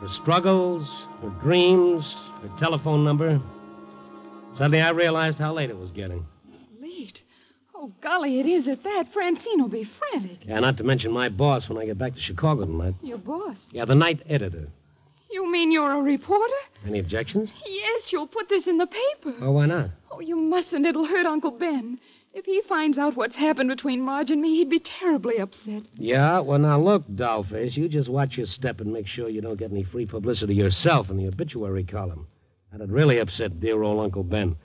her 0.02 0.08
struggles, 0.22 0.88
her 1.22 1.30
dreams, 1.42 2.04
her 2.42 2.52
telephone 2.60 3.04
number. 3.04 3.42
Suddenly 4.54 4.80
I 4.80 4.92
realized 4.92 5.40
how 5.40 5.54
late 5.54 5.72
it 5.72 5.78
was 5.78 5.90
getting. 5.90 6.24
Late. 6.80 7.20
Oh, 7.74 7.92
golly, 8.02 8.40
it 8.40 8.46
is 8.46 8.68
at 8.68 8.84
that. 8.84 9.06
Francine 9.12 9.60
will 9.60 9.70
be 9.70 9.90
frantic. 9.98 10.38
Yeah, 10.44 10.60
not 10.60 10.78
to 10.78 10.84
mention 10.84 11.12
my 11.12 11.30
boss 11.30 11.68
when 11.68 11.80
I 11.80 11.86
get 11.86 11.98
back 11.98 12.14
to 12.14 12.20
Chicago 12.20 12.66
tonight. 12.66 12.94
Your 13.02 13.18
boss. 13.18 13.58
Yeah, 13.72 13.86
the 13.86 13.96
night 13.96 14.22
editor. 14.28 14.68
You 15.30 15.52
mean 15.52 15.72
you're 15.72 15.92
a 15.92 16.02
reporter? 16.02 16.54
Any 16.86 17.00
objections? 17.00 17.52
Yes, 17.66 18.04
you'll 18.12 18.28
put 18.28 18.50
this 18.50 18.68
in 18.68 18.78
the 18.78 18.88
paper. 18.88 19.38
Oh, 19.42 19.52
why 19.52 19.66
not? 19.66 19.90
Oh, 20.12 20.20
you 20.20 20.36
mustn't. 20.36 20.86
It'll 20.86 21.06
hurt 21.06 21.26
Uncle 21.26 21.52
Ben. 21.52 22.00
If 22.34 22.46
he 22.46 22.62
finds 22.70 22.98
out 22.98 23.18
what's 23.18 23.36
happened 23.36 23.70
between 23.70 24.02
Marge 24.02 24.30
and 24.30 24.42
me, 24.42 24.58
he'd 24.58 24.70
be 24.70 24.82
terribly 25.00 25.40
upset. 25.40 25.84
Yeah, 25.96 26.40
well, 26.40 26.60
now 26.60 26.80
look, 26.80 27.04
dollface, 27.08 27.76
you 27.76 27.90
just 27.90 28.10
watch 28.10 28.38
your 28.38 28.46
step 28.46 28.80
and 28.80 28.94
make 28.94 29.08
sure 29.08 29.28
you 29.28 29.42
don't 29.42 29.58
get 29.58 29.72
any 29.72 29.84
free 29.84 30.06
publicity 30.06 30.54
yourself 30.54 31.10
in 31.10 31.18
the 31.18 31.28
obituary 31.28 31.84
column. 31.84 32.28
That'd 32.72 32.92
really 32.92 33.18
upset 33.20 33.60
dear 33.60 33.82
old 33.82 34.04
Uncle 34.04 34.24
Ben. 34.24 34.56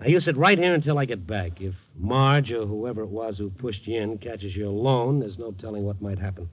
Now, 0.00 0.06
you 0.06 0.20
sit 0.20 0.36
right 0.36 0.58
here 0.58 0.74
until 0.74 0.96
I 0.96 1.06
get 1.06 1.26
back. 1.26 1.60
If 1.60 1.74
Marge 1.96 2.52
or 2.52 2.66
whoever 2.66 3.02
it 3.02 3.08
was 3.08 3.36
who 3.36 3.50
pushed 3.50 3.86
you 3.86 4.00
in 4.00 4.18
catches 4.18 4.54
you 4.54 4.68
alone, 4.68 5.18
there's 5.18 5.38
no 5.38 5.50
telling 5.50 5.84
what 5.84 6.00
might 6.00 6.20
happen. 6.20 6.48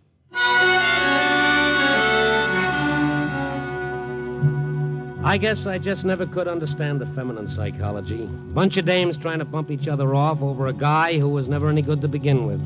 I 5.26 5.40
guess 5.40 5.66
I 5.66 5.80
just 5.80 6.06
never 6.06 6.28
could 6.28 6.48
understand 6.48 7.02
the 7.02 7.08
feminine 7.16 7.48
psychology. 7.48 8.28
Bunch 8.54 8.78
of 8.78 8.86
dames 8.86 9.18
trying 9.20 9.40
to 9.40 9.46
bump 9.46 9.72
each 9.72 9.88
other 9.88 10.14
off 10.14 10.40
over 10.40 10.68
a 10.68 10.74
guy 10.74 11.18
who 11.18 11.28
was 11.28 11.48
never 11.48 11.68
any 11.68 11.82
good 11.82 12.00
to 12.02 12.08
begin 12.08 12.46
with. 12.46 12.60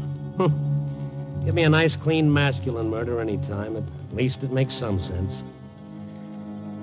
Give 1.45 1.55
me 1.55 1.63
a 1.63 1.69
nice, 1.69 1.95
clean, 2.03 2.31
masculine 2.31 2.89
murder 2.89 3.21
any 3.21 3.37
time. 3.47 3.77
At 3.77 4.13
least 4.13 4.39
it 4.43 4.51
makes 4.51 4.77
some 4.77 4.99
sense. 4.99 5.41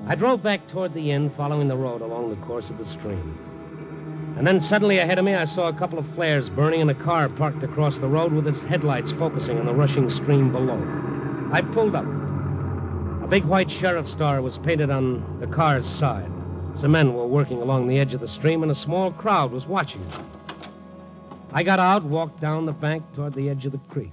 I 0.08 0.14
drove 0.14 0.42
back 0.42 0.60
toward 0.72 0.94
the 0.94 1.10
inn, 1.10 1.30
following 1.36 1.68
the 1.68 1.76
road 1.76 2.00
along 2.00 2.30
the 2.30 2.46
course 2.46 2.64
of 2.70 2.78
the 2.78 2.90
stream. 2.98 4.34
And 4.38 4.46
then 4.46 4.62
suddenly 4.62 4.98
ahead 5.00 5.18
of 5.18 5.26
me, 5.26 5.34
I 5.34 5.44
saw 5.44 5.68
a 5.68 5.78
couple 5.78 5.98
of 5.98 6.06
flares 6.14 6.48
burning 6.56 6.80
in 6.80 6.88
a 6.88 7.04
car 7.04 7.28
parked 7.28 7.62
across 7.62 7.98
the 8.00 8.08
road 8.08 8.32
with 8.32 8.46
its 8.46 8.60
headlights 8.66 9.12
focusing 9.18 9.58
on 9.58 9.66
the 9.66 9.74
rushing 9.74 10.08
stream 10.08 10.50
below. 10.50 10.80
I 11.52 11.60
pulled 11.74 11.94
up. 11.94 12.25
A 13.26 13.28
big 13.28 13.44
white 13.44 13.68
sheriff's 13.80 14.12
star 14.12 14.40
was 14.40 14.56
painted 14.64 14.88
on 14.88 15.40
the 15.40 15.48
car's 15.48 15.84
side. 15.98 16.30
Some 16.80 16.92
men 16.92 17.12
were 17.12 17.26
working 17.26 17.60
along 17.60 17.88
the 17.88 17.98
edge 17.98 18.14
of 18.14 18.20
the 18.20 18.28
stream, 18.28 18.62
and 18.62 18.70
a 18.70 18.74
small 18.76 19.12
crowd 19.12 19.50
was 19.50 19.66
watching 19.66 20.00
them. 20.08 20.30
I 21.50 21.64
got 21.64 21.80
out, 21.80 22.04
walked 22.04 22.40
down 22.40 22.66
the 22.66 22.72
bank 22.72 23.02
toward 23.16 23.34
the 23.34 23.50
edge 23.50 23.66
of 23.66 23.72
the 23.72 23.80
creek. 23.90 24.12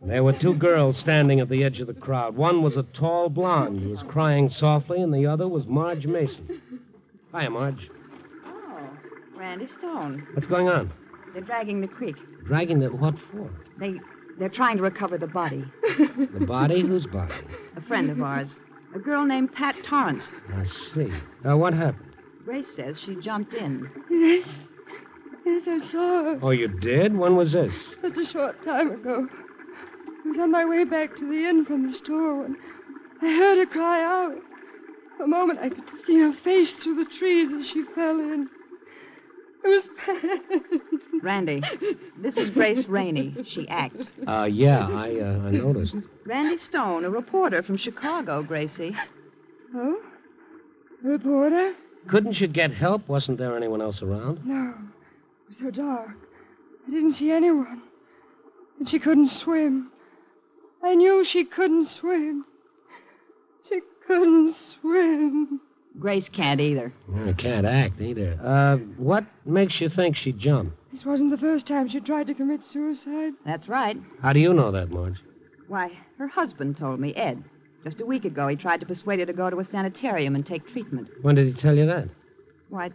There 0.00 0.24
were 0.24 0.32
two 0.40 0.54
girls 0.54 0.98
standing 1.00 1.40
at 1.40 1.50
the 1.50 1.62
edge 1.62 1.80
of 1.80 1.86
the 1.86 1.92
crowd. 1.92 2.34
One 2.34 2.62
was 2.62 2.78
a 2.78 2.82
tall 2.98 3.28
blonde 3.28 3.80
who 3.80 3.90
was 3.90 4.02
crying 4.08 4.48
softly, 4.48 5.02
and 5.02 5.12
the 5.12 5.26
other 5.26 5.46
was 5.46 5.66
Marge 5.66 6.06
Mason. 6.06 6.62
Hiya, 7.36 7.50
Marge. 7.50 7.90
Oh, 8.46 8.88
Randy 9.36 9.66
Stone. 9.78 10.26
What's 10.32 10.46
going 10.46 10.68
on? 10.68 10.90
They're 11.34 11.42
dragging 11.42 11.82
the 11.82 11.88
creek. 11.88 12.16
Dragging 12.46 12.80
the 12.80 12.86
what 12.86 13.16
for? 13.30 13.50
They 13.78 14.00
they're 14.38 14.48
trying 14.48 14.76
to 14.78 14.82
recover 14.82 15.18
the 15.18 15.26
body. 15.26 15.64
The 16.32 16.44
body? 16.46 16.80
Whose 16.82 17.06
body? 17.06 17.34
A 17.76 17.80
friend 17.82 18.10
of 18.10 18.20
ours. 18.20 18.54
A 18.94 18.98
girl 18.98 19.24
named 19.24 19.52
Pat 19.52 19.74
Torrance. 19.88 20.28
I 20.54 20.64
see. 20.94 21.12
Now, 21.44 21.56
what 21.56 21.72
happened? 21.74 22.14
Grace 22.44 22.66
says 22.76 22.98
she 23.04 23.14
jumped 23.16 23.54
in. 23.54 23.88
Yes. 24.10 24.48
Yes, 25.46 25.62
I 25.66 25.90
saw 25.90 26.24
her 26.24 26.38
Oh, 26.42 26.50
you 26.50 26.68
did? 26.68 27.16
When 27.16 27.36
was 27.36 27.52
this? 27.52 27.72
just 28.02 28.16
a 28.16 28.32
short 28.32 28.62
time 28.64 28.90
ago. 28.92 29.26
I 30.24 30.28
was 30.28 30.38
on 30.38 30.50
my 30.52 30.64
way 30.64 30.84
back 30.84 31.16
to 31.16 31.28
the 31.28 31.48
inn 31.48 31.64
from 31.64 31.86
the 31.90 31.96
store 31.98 32.42
when 32.42 32.56
I 33.22 33.26
heard 33.26 33.58
her 33.58 33.66
cry 33.66 34.02
out. 34.04 34.36
For 35.16 35.24
a 35.24 35.28
moment, 35.28 35.58
I 35.60 35.68
could 35.68 35.84
see 36.06 36.18
her 36.20 36.32
face 36.44 36.72
through 36.82 36.96
the 36.96 37.10
trees 37.18 37.48
as 37.58 37.68
she 37.72 37.84
fell 37.94 38.18
in. 38.20 38.48
It 39.64 39.68
was 39.68 39.84
Pat. 40.04 40.90
Randy, 41.22 41.62
this 42.18 42.36
is 42.36 42.50
Grace 42.50 42.84
Rainey. 42.88 43.36
She 43.48 43.68
acts. 43.68 44.08
Uh, 44.26 44.44
yeah, 44.44 44.88
I, 44.88 45.20
uh, 45.20 45.46
I 45.46 45.50
noticed. 45.52 45.94
Randy 46.26 46.56
Stone, 46.58 47.04
a 47.04 47.10
reporter 47.10 47.62
from 47.62 47.76
Chicago, 47.76 48.42
Gracie. 48.42 48.92
Oh? 49.74 50.00
Reporter? 51.02 51.74
Couldn't 52.08 52.34
you 52.34 52.48
get 52.48 52.72
help? 52.72 53.08
Wasn't 53.08 53.38
there 53.38 53.56
anyone 53.56 53.80
else 53.80 54.02
around? 54.02 54.44
No. 54.44 54.74
It 54.74 55.48
was 55.48 55.58
so 55.60 55.70
dark. 55.70 56.16
I 56.86 56.90
didn't 56.90 57.14
see 57.14 57.30
anyone. 57.30 57.82
And 58.78 58.88
she 58.88 58.98
couldn't 58.98 59.30
swim. 59.44 59.92
I 60.82 60.94
knew 60.94 61.24
she 61.30 61.44
couldn't 61.44 61.88
swim. 62.00 62.44
She 63.68 63.80
couldn't 64.06 64.56
swim. 64.80 65.60
Grace 65.98 66.28
can't 66.34 66.60
either. 66.60 66.92
I 67.26 67.32
can't 67.32 67.66
act 67.66 68.00
either. 68.00 68.38
Uh, 68.42 68.76
what 68.96 69.24
makes 69.44 69.80
you 69.80 69.88
think 69.88 70.16
she 70.16 70.32
jumped? 70.32 70.76
This 70.90 71.04
wasn't 71.04 71.30
the 71.30 71.38
first 71.38 71.66
time 71.66 71.88
she 71.88 72.00
tried 72.00 72.26
to 72.28 72.34
commit 72.34 72.62
suicide. 72.64 73.34
That's 73.44 73.68
right. 73.68 73.96
How 74.20 74.32
do 74.32 74.40
you 74.40 74.52
know 74.52 74.72
that, 74.72 74.90
Marge? 74.90 75.20
Why, 75.68 75.90
her 76.18 76.28
husband 76.28 76.76
told 76.76 77.00
me, 77.00 77.14
Ed. 77.14 77.42
Just 77.84 78.00
a 78.00 78.06
week 78.06 78.24
ago, 78.24 78.48
he 78.48 78.56
tried 78.56 78.80
to 78.80 78.86
persuade 78.86 79.18
her 79.20 79.26
to 79.26 79.32
go 79.32 79.50
to 79.50 79.58
a 79.58 79.64
sanitarium 79.64 80.34
and 80.34 80.46
take 80.46 80.66
treatment. 80.68 81.08
When 81.22 81.34
did 81.34 81.52
he 81.54 81.60
tell 81.60 81.76
you 81.76 81.86
that? 81.86 82.08
Why, 82.68 82.90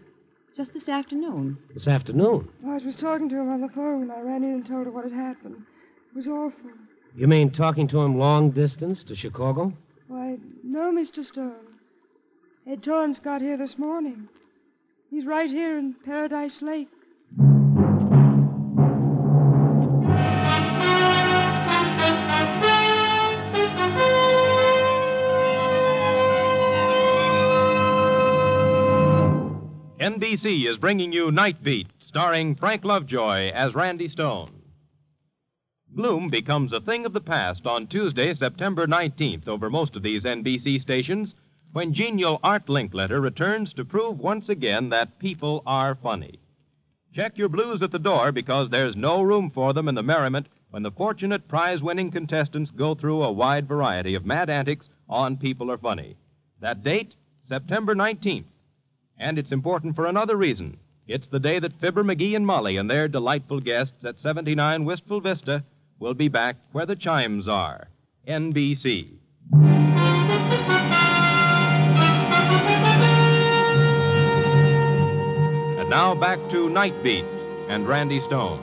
just 0.56 0.74
this 0.74 0.88
afternoon. 0.90 1.58
This 1.74 1.88
afternoon. 1.88 2.48
Marge 2.62 2.84
was 2.84 2.96
talking 2.96 3.30
to 3.30 3.36
him 3.36 3.50
on 3.50 3.62
the 3.62 3.70
phone. 3.70 4.10
I 4.12 4.22
ran 4.22 4.44
in 4.44 4.52
and 4.52 4.66
told 4.68 4.86
her 4.86 4.92
what 4.92 5.04
had 5.04 5.14
happened. 5.14 5.64
It 6.12 6.16
was 6.16 6.28
awful. 6.28 6.72
You 7.16 7.28
mean 7.28 7.52
talking 7.52 7.88
to 7.90 8.00
him 8.00 8.18
long 8.18 8.52
distance 8.52 9.04
to 9.06 9.16
Chicago? 9.16 9.74
Why, 10.08 10.38
no, 10.64 10.92
Mr. 10.92 11.26
Stone. 11.26 11.77
Ed 12.70 12.84
Torrance 12.84 13.18
got 13.24 13.42
here 13.42 13.56
this 13.56 13.78
morning. 13.78 14.28
He's 15.10 15.26
right 15.26 15.50
here 15.50 15.78
in 15.78 15.96
Paradise 16.04 16.60
Lake. 16.62 16.90
NBC 30.02 30.70
is 30.70 30.78
bringing 30.78 31.14
you 31.14 31.32
Night 31.32 31.64
Beat, 31.64 31.88
starring 32.02 32.56
Frank 32.56 32.84
Lovejoy 32.84 33.50
as 33.54 33.76
Randy 33.76 34.10
Stone. 34.10 34.52
Gloom 35.96 36.30
becomes 36.30 36.74
a 36.74 36.82
thing 36.82 37.06
of 37.06 37.14
the 37.14 37.22
past 37.22 37.66
on 37.66 37.88
Tuesday, 37.88 38.34
September 38.34 38.86
19th, 38.86 39.48
over 39.48 39.70
most 39.70 39.96
of 39.96 40.04
these 40.04 40.26
NBC 40.26 40.82
stations, 40.82 41.34
when 41.74 41.94
genial 41.94 42.40
Art 42.44 42.68
Linkletter 42.68 43.22
returns 43.22 43.74
to 43.74 43.86
prove 43.86 44.20
once 44.20 44.50
again 44.50 44.90
that 44.90 45.20
people 45.20 45.64
are 45.66 45.96
funny. 45.96 46.40
Check 47.14 47.38
your 47.38 47.50
blues 47.50 47.82
at 47.82 47.92
the 47.92 48.00
door 48.00 48.32
because 48.32 48.70
there's 48.70 48.96
no 48.96 49.22
room 49.22 49.52
for 49.54 49.74
them 49.74 49.88
in 49.88 49.96
the 49.96 50.04
merriment 50.04 50.48
when 50.70 50.84
the 50.84 50.92
fortunate 50.92 51.48
prize 51.48 51.82
winning 51.82 52.12
contestants 52.12 52.72
go 52.72 52.94
through 52.94 53.24
a 53.24 53.32
wide 53.32 53.68
variety 53.68 54.16
of 54.16 54.26
mad 54.26 54.50
antics 54.50 54.88
on 55.10 55.38
People 55.38 55.72
Are 55.72 55.78
Funny. 55.78 56.16
That 56.62 56.84
date, 56.84 57.16
September 57.48 57.96
19th. 57.96 58.46
And 59.18 59.40
it's 59.40 59.52
important 59.52 59.96
for 59.96 60.06
another 60.06 60.36
reason. 60.36 60.78
It's 61.08 61.28
the 61.28 61.40
day 61.40 61.60
that 61.60 61.80
Fibber, 61.80 62.04
McGee, 62.04 62.36
and 62.36 62.46
Molly 62.46 62.78
and 62.78 62.90
their 62.90 63.08
delightful 63.08 63.62
guests 63.62 64.04
at 64.04 64.20
79 64.20 64.84
Wistful 64.84 65.22
Vista 65.22 65.64
will 66.00 66.14
be 66.14 66.28
back 66.28 66.58
where 66.74 66.86
the 66.86 66.96
chimes 66.96 67.48
are. 67.48 67.88
NBC. 68.28 69.18
Now 75.98 76.14
back 76.14 76.38
to 76.52 76.70
Nightbeat 76.70 77.26
and 77.72 77.88
Randy 77.88 78.20
Stone. 78.28 78.62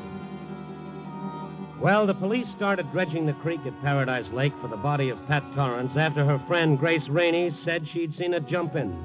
Well, 1.82 2.06
the 2.06 2.14
police 2.14 2.46
started 2.56 2.92
dredging 2.92 3.26
the 3.26 3.32
creek 3.32 3.58
at 3.66 3.82
Paradise 3.82 4.30
Lake 4.32 4.52
for 4.62 4.68
the 4.68 4.76
body 4.76 5.08
of 5.08 5.18
Pat 5.26 5.42
Torrance 5.52 5.96
after 5.96 6.24
her 6.24 6.40
friend 6.46 6.78
Grace 6.78 7.08
Rainey 7.08 7.50
said 7.64 7.88
she'd 7.88 8.14
seen 8.14 8.34
it 8.34 8.46
jump 8.46 8.76
in. 8.76 8.96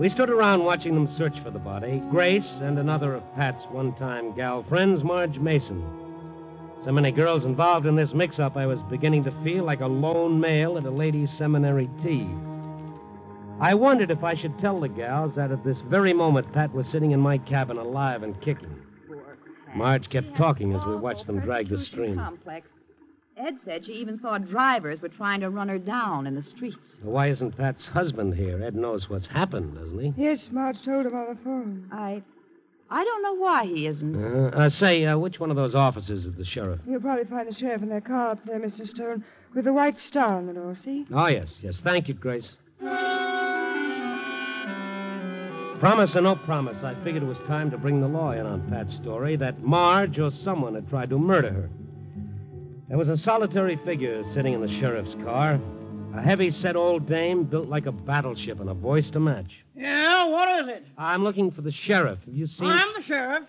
We 0.00 0.08
stood 0.08 0.30
around 0.30 0.64
watching 0.64 0.94
them 0.94 1.14
search 1.16 1.40
for 1.44 1.52
the 1.52 1.60
body 1.60 2.02
Grace 2.10 2.58
and 2.60 2.76
another 2.76 3.14
of 3.14 3.34
Pat's 3.36 3.62
one 3.70 3.94
time 3.94 4.34
gal 4.34 4.64
friends, 4.68 5.04
Marge 5.04 5.38
Mason. 5.38 5.88
So 6.84 6.90
many 6.90 7.12
girls 7.12 7.44
involved 7.44 7.86
in 7.86 7.94
this 7.94 8.14
mix 8.14 8.40
up, 8.40 8.56
I 8.56 8.66
was 8.66 8.80
beginning 8.90 9.22
to 9.24 9.44
feel 9.44 9.62
like 9.62 9.80
a 9.80 9.86
lone 9.86 10.40
male 10.40 10.76
at 10.76 10.84
a 10.84 10.90
ladies' 10.90 11.30
seminary 11.38 11.88
tea. 12.02 12.28
I 13.60 13.74
wondered 13.74 14.10
if 14.10 14.22
I 14.22 14.34
should 14.34 14.58
tell 14.58 14.80
the 14.80 14.88
gals 14.88 15.34
that 15.36 15.50
at 15.50 15.64
this 15.64 15.78
very 15.88 16.12
moment 16.12 16.52
Pat 16.52 16.72
was 16.74 16.86
sitting 16.88 17.12
in 17.12 17.20
my 17.20 17.38
cabin 17.38 17.78
alive 17.78 18.22
and 18.22 18.38
kicking. 18.42 18.82
Marge 19.74 20.08
kept 20.10 20.36
talking 20.36 20.74
as 20.74 20.84
we 20.86 20.96
watched 20.96 21.26
them 21.26 21.40
drag 21.40 21.68
the 21.68 21.78
stream. 21.84 22.16
Complex. 22.16 22.68
Ed 23.38 23.54
said 23.64 23.84
she 23.84 23.92
even 23.92 24.18
thought 24.18 24.48
drivers 24.48 25.00
were 25.02 25.10
trying 25.10 25.40
to 25.40 25.50
run 25.50 25.68
her 25.68 25.78
down 25.78 26.26
in 26.26 26.34
the 26.34 26.42
streets. 26.42 26.76
Why 27.02 27.28
isn't 27.28 27.56
Pat's 27.56 27.86
husband 27.86 28.34
here? 28.34 28.62
Ed 28.62 28.74
knows 28.74 29.08
what's 29.08 29.26
happened, 29.26 29.74
doesn't 29.74 29.98
he? 29.98 30.14
Yes, 30.16 30.48
Marge 30.50 30.76
told 30.84 31.06
him 31.06 31.14
on 31.14 31.34
the 31.34 31.40
phone. 31.42 31.88
I. 31.92 32.22
I 32.88 33.04
don't 33.04 33.22
know 33.22 33.34
why 33.34 33.64
he 33.66 33.86
isn't. 33.88 34.14
Uh, 34.16 34.56
uh, 34.56 34.70
say, 34.70 35.04
uh, 35.04 35.18
which 35.18 35.40
one 35.40 35.50
of 35.50 35.56
those 35.56 35.74
officers 35.74 36.24
is 36.24 36.36
the 36.36 36.44
sheriff? 36.44 36.80
You'll 36.86 37.00
probably 37.00 37.24
find 37.24 37.48
the 37.48 37.54
sheriff 37.54 37.82
in 37.82 37.88
their 37.88 38.00
car 38.00 38.30
up 38.30 38.38
there, 38.46 38.60
Mr. 38.60 38.86
Stone, 38.86 39.24
with 39.54 39.64
the 39.64 39.72
white 39.72 39.96
star 39.96 40.36
on 40.36 40.46
the 40.46 40.52
door, 40.52 40.76
see? 40.82 41.04
Oh, 41.12 41.26
yes, 41.26 41.52
yes. 41.60 41.80
Thank 41.82 42.06
you, 42.08 42.14
Grace. 42.14 42.48
Promise 45.80 46.16
or 46.16 46.22
no 46.22 46.36
promise, 46.36 46.78
I 46.82 46.94
figured 47.04 47.22
it 47.22 47.26
was 47.26 47.36
time 47.46 47.70
to 47.70 47.76
bring 47.78 48.00
the 48.00 48.08
law 48.08 48.32
in 48.32 48.46
on 48.46 48.68
Pat's 48.70 48.96
story 48.96 49.36
that 49.36 49.62
Marge 49.62 50.18
or 50.18 50.30
someone 50.42 50.74
had 50.74 50.88
tried 50.88 51.10
to 51.10 51.18
murder 51.18 51.52
her. 51.52 51.70
There 52.88 52.96
was 52.96 53.08
a 53.08 53.16
solitary 53.18 53.78
figure 53.84 54.22
sitting 54.34 54.54
in 54.54 54.62
the 54.62 54.80
sheriff's 54.80 55.14
car, 55.22 55.60
a 56.16 56.22
heavy 56.22 56.50
set 56.50 56.76
old 56.76 57.06
dame 57.06 57.44
built 57.44 57.68
like 57.68 57.84
a 57.86 57.92
battleship 57.92 58.58
and 58.58 58.70
a 58.70 58.74
voice 58.74 59.10
to 59.10 59.20
match. 59.20 59.50
Yeah, 59.74 60.26
what 60.28 60.60
is 60.60 60.68
it? 60.76 60.84
I'm 60.96 61.22
looking 61.22 61.50
for 61.50 61.60
the 61.60 61.72
sheriff. 61.72 62.20
Have 62.24 62.34
you 62.34 62.46
seen. 62.46 62.66
I'm 62.66 62.88
the 62.96 63.02
sheriff. 63.02 63.44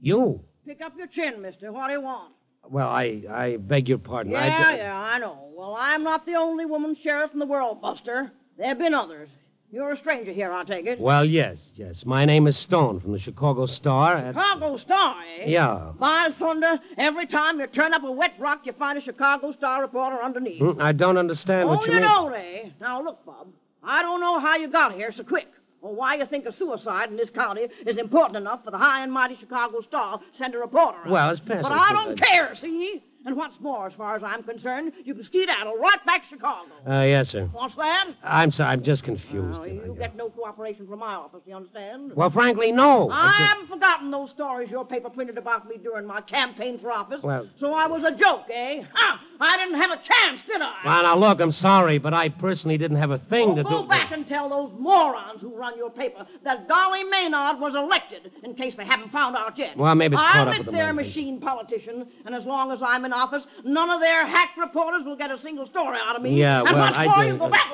You? 0.00 0.40
Pick 0.64 0.80
up 0.80 0.92
your 0.96 1.08
chin, 1.08 1.42
mister. 1.42 1.72
What 1.72 1.88
do 1.88 1.94
you 1.94 2.02
want? 2.02 2.34
Well, 2.70 2.88
I, 2.88 3.22
I 3.30 3.56
beg 3.56 3.88
your 3.88 3.98
pardon. 3.98 4.32
Yeah, 4.32 4.72
d- 4.74 4.78
yeah, 4.78 4.94
I 4.94 5.18
know. 5.18 5.48
Well, 5.56 5.74
I'm 5.78 6.04
not 6.04 6.24
the 6.24 6.34
only 6.34 6.66
woman 6.66 6.96
sheriff 7.02 7.32
in 7.32 7.40
the 7.40 7.46
world, 7.46 7.80
Buster. 7.80 8.30
There 8.58 8.68
have 8.68 8.78
been 8.78 8.94
others. 8.94 9.28
You're 9.70 9.92
a 9.92 9.96
stranger 9.98 10.32
here, 10.32 10.50
I 10.50 10.64
take 10.64 10.86
it. 10.86 10.98
Well, 10.98 11.26
yes, 11.26 11.58
yes. 11.74 12.02
My 12.06 12.24
name 12.24 12.46
is 12.46 12.58
Stone 12.62 13.00
from 13.00 13.12
the 13.12 13.18
Chicago 13.18 13.66
Star. 13.66 14.16
At... 14.16 14.32
Chicago 14.32 14.78
Star, 14.78 15.16
eh? 15.40 15.44
Yeah. 15.46 15.92
By 15.98 16.30
thunder, 16.38 16.80
every 16.96 17.26
time 17.26 17.60
you 17.60 17.66
turn 17.66 17.92
up 17.92 18.02
a 18.02 18.10
wet 18.10 18.32
rock, 18.38 18.62
you 18.64 18.72
find 18.72 18.96
a 18.96 19.02
Chicago 19.02 19.52
Star 19.52 19.82
reporter 19.82 20.22
underneath. 20.22 20.62
Hmm, 20.62 20.80
I 20.80 20.92
don't 20.92 21.18
understand 21.18 21.64
oh, 21.64 21.74
what 21.74 21.86
you, 21.86 21.92
you 21.92 22.00
mean. 22.00 22.08
don't, 22.08 22.34
eh? 22.34 22.70
Now, 22.80 23.02
look, 23.02 23.24
Bob. 23.26 23.48
I 23.84 24.00
don't 24.00 24.20
know 24.20 24.40
how 24.40 24.56
you 24.56 24.70
got 24.70 24.92
here 24.94 25.12
so 25.14 25.22
quick, 25.22 25.48
or 25.82 25.94
why 25.94 26.14
you 26.16 26.24
think 26.24 26.46
a 26.46 26.52
suicide 26.52 27.10
in 27.10 27.18
this 27.18 27.28
county 27.28 27.68
is 27.86 27.98
important 27.98 28.38
enough 28.38 28.64
for 28.64 28.70
the 28.70 28.78
high 28.78 29.02
and 29.02 29.12
mighty 29.12 29.36
Chicago 29.36 29.82
Star 29.82 30.18
to 30.18 30.24
send 30.38 30.54
a 30.54 30.58
reporter. 30.58 30.98
Well, 31.06 31.28
it's 31.28 31.40
past 31.40 31.62
But 31.62 31.72
I 31.72 31.92
don't 31.92 32.18
care, 32.18 32.54
see? 32.54 33.02
And 33.28 33.36
what's 33.36 33.60
more, 33.60 33.86
as 33.86 33.92
far 33.92 34.16
as 34.16 34.22
I'm 34.24 34.42
concerned, 34.42 34.90
you 35.04 35.12
can 35.14 35.22
skedaddle 35.22 35.76
right 35.76 35.98
back 36.06 36.22
to 36.22 36.28
Chicago. 36.30 36.70
Uh, 36.88 37.02
yes, 37.04 37.26
sir. 37.26 37.46
What's 37.52 37.76
that? 37.76 38.06
I'm 38.24 38.50
sorry. 38.50 38.70
I'm 38.70 38.82
just 38.82 39.04
confused. 39.04 39.34
Well, 39.58 39.68
you 39.68 39.94
get 39.98 40.16
no 40.16 40.30
cooperation 40.30 40.86
from 40.86 41.00
my 41.00 41.12
office, 41.12 41.42
you 41.44 41.54
understand? 41.54 42.12
Well, 42.16 42.30
frankly, 42.30 42.72
no. 42.72 43.10
I 43.10 43.26
just- 43.36 43.48
haven't 43.50 43.66
forgotten 43.68 44.10
those 44.10 44.30
stories 44.30 44.70
your 44.70 44.86
paper 44.86 45.10
printed 45.10 45.36
about 45.36 45.68
me 45.68 45.76
during 45.76 46.06
my 46.06 46.22
campaign 46.22 46.78
for 46.78 46.90
office. 46.90 47.22
Well- 47.22 47.46
So 47.60 47.74
I 47.74 47.86
was 47.86 48.02
a 48.02 48.16
joke, 48.16 48.46
eh? 48.50 48.82
Ha! 48.94 49.20
I 49.40 49.56
didn't 49.58 49.78
have 49.80 49.90
a 49.90 49.96
chance, 49.96 50.40
did 50.46 50.62
I? 50.62 50.74
Well, 50.84 51.02
now, 51.02 51.16
look, 51.18 51.40
I'm 51.40 51.52
sorry, 51.52 51.98
but 51.98 52.14
I 52.14 52.30
personally 52.30 52.78
didn't 52.78 52.96
have 52.96 53.10
a 53.10 53.18
thing 53.18 53.50
Oh, 53.50 53.56
to 53.56 53.62
go 53.62 53.82
do. 53.82 53.88
back 53.88 54.10
and 54.10 54.26
tell 54.26 54.48
those 54.48 54.72
morons 54.80 55.42
who 55.42 55.54
run 55.54 55.76
your 55.76 55.90
paper 55.90 56.26
that 56.44 56.66
Dolly 56.66 57.04
Maynard 57.04 57.60
was 57.60 57.74
elected, 57.74 58.32
in 58.42 58.54
case 58.54 58.74
they 58.76 58.86
haven't 58.86 59.10
found 59.12 59.36
out 59.36 59.56
yet. 59.58 59.76
Well, 59.76 59.94
maybe 59.94 60.14
it's 60.14 60.22
caught 60.22 60.34
I'm 60.34 60.48
up 60.48 60.66
with 60.66 60.74
lately. 60.74 61.04
machine 61.04 61.40
politician, 61.40 62.06
and 62.24 62.34
as 62.34 62.44
long 62.46 62.72
as 62.72 62.80
I'm 62.82 63.04
in 63.04 63.12
office, 63.18 63.42
none 63.64 63.90
of 63.90 64.00
their 64.00 64.26
hack 64.26 64.50
reporters 64.56 65.02
will 65.04 65.16
get 65.16 65.30
a 65.30 65.38
single 65.38 65.66
story 65.66 65.98
out 66.02 66.16
of 66.16 66.22
me. 66.22 66.38
Yeah, 66.38 66.60
and 66.60 66.70
well, 66.72 66.78
what's 66.78 66.96
I 66.96 67.04
more, 67.06 67.22
do- 67.24 67.32
you 67.32 67.38
go 67.38 67.50
back. 67.50 67.68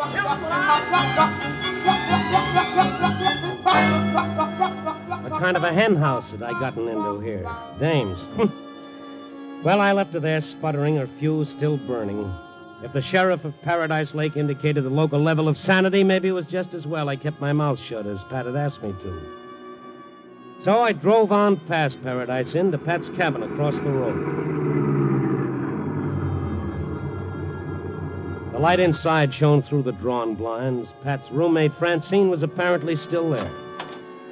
What 5.24 5.40
kind 5.40 5.56
of 5.56 5.62
a 5.62 5.72
hen 5.72 5.96
house 5.96 6.30
had 6.30 6.42
I 6.42 6.52
gotten 6.58 6.88
into 6.88 7.20
here? 7.20 7.44
Dames. 7.78 8.24
well, 9.64 9.80
I 9.80 9.92
left 9.92 10.12
her 10.12 10.20
there 10.20 10.40
sputtering, 10.40 10.96
her 10.96 11.08
fuse 11.18 11.52
still 11.56 11.76
burning. 11.86 12.32
If 12.82 12.92
the 12.92 13.02
sheriff 13.02 13.44
of 13.44 13.54
Paradise 13.62 14.14
Lake 14.14 14.36
indicated 14.36 14.84
the 14.84 14.90
local 14.90 15.22
level 15.22 15.48
of 15.48 15.56
sanity, 15.56 16.04
maybe 16.04 16.28
it 16.28 16.32
was 16.32 16.46
just 16.46 16.74
as 16.74 16.86
well 16.86 17.08
I 17.08 17.16
kept 17.16 17.40
my 17.40 17.52
mouth 17.52 17.78
shut 17.88 18.06
as 18.06 18.18
Pat 18.30 18.46
had 18.46 18.56
asked 18.56 18.82
me 18.82 18.92
to. 18.92 20.60
So 20.62 20.80
I 20.80 20.92
drove 20.92 21.32
on 21.32 21.58
past 21.66 21.96
Paradise 22.02 22.54
Inn 22.54 22.70
to 22.72 22.78
Pat's 22.78 23.08
cabin 23.16 23.42
across 23.42 23.74
the 23.74 23.90
road. 23.90 24.53
Light 28.64 28.80
inside 28.80 29.30
shone 29.34 29.62
through 29.68 29.82
the 29.82 29.92
drawn 29.92 30.34
blinds. 30.34 30.88
Pat's 31.02 31.30
roommate, 31.30 31.70
Francine, 31.78 32.30
was 32.30 32.42
apparently 32.42 32.96
still 32.96 33.28
there. 33.28 33.52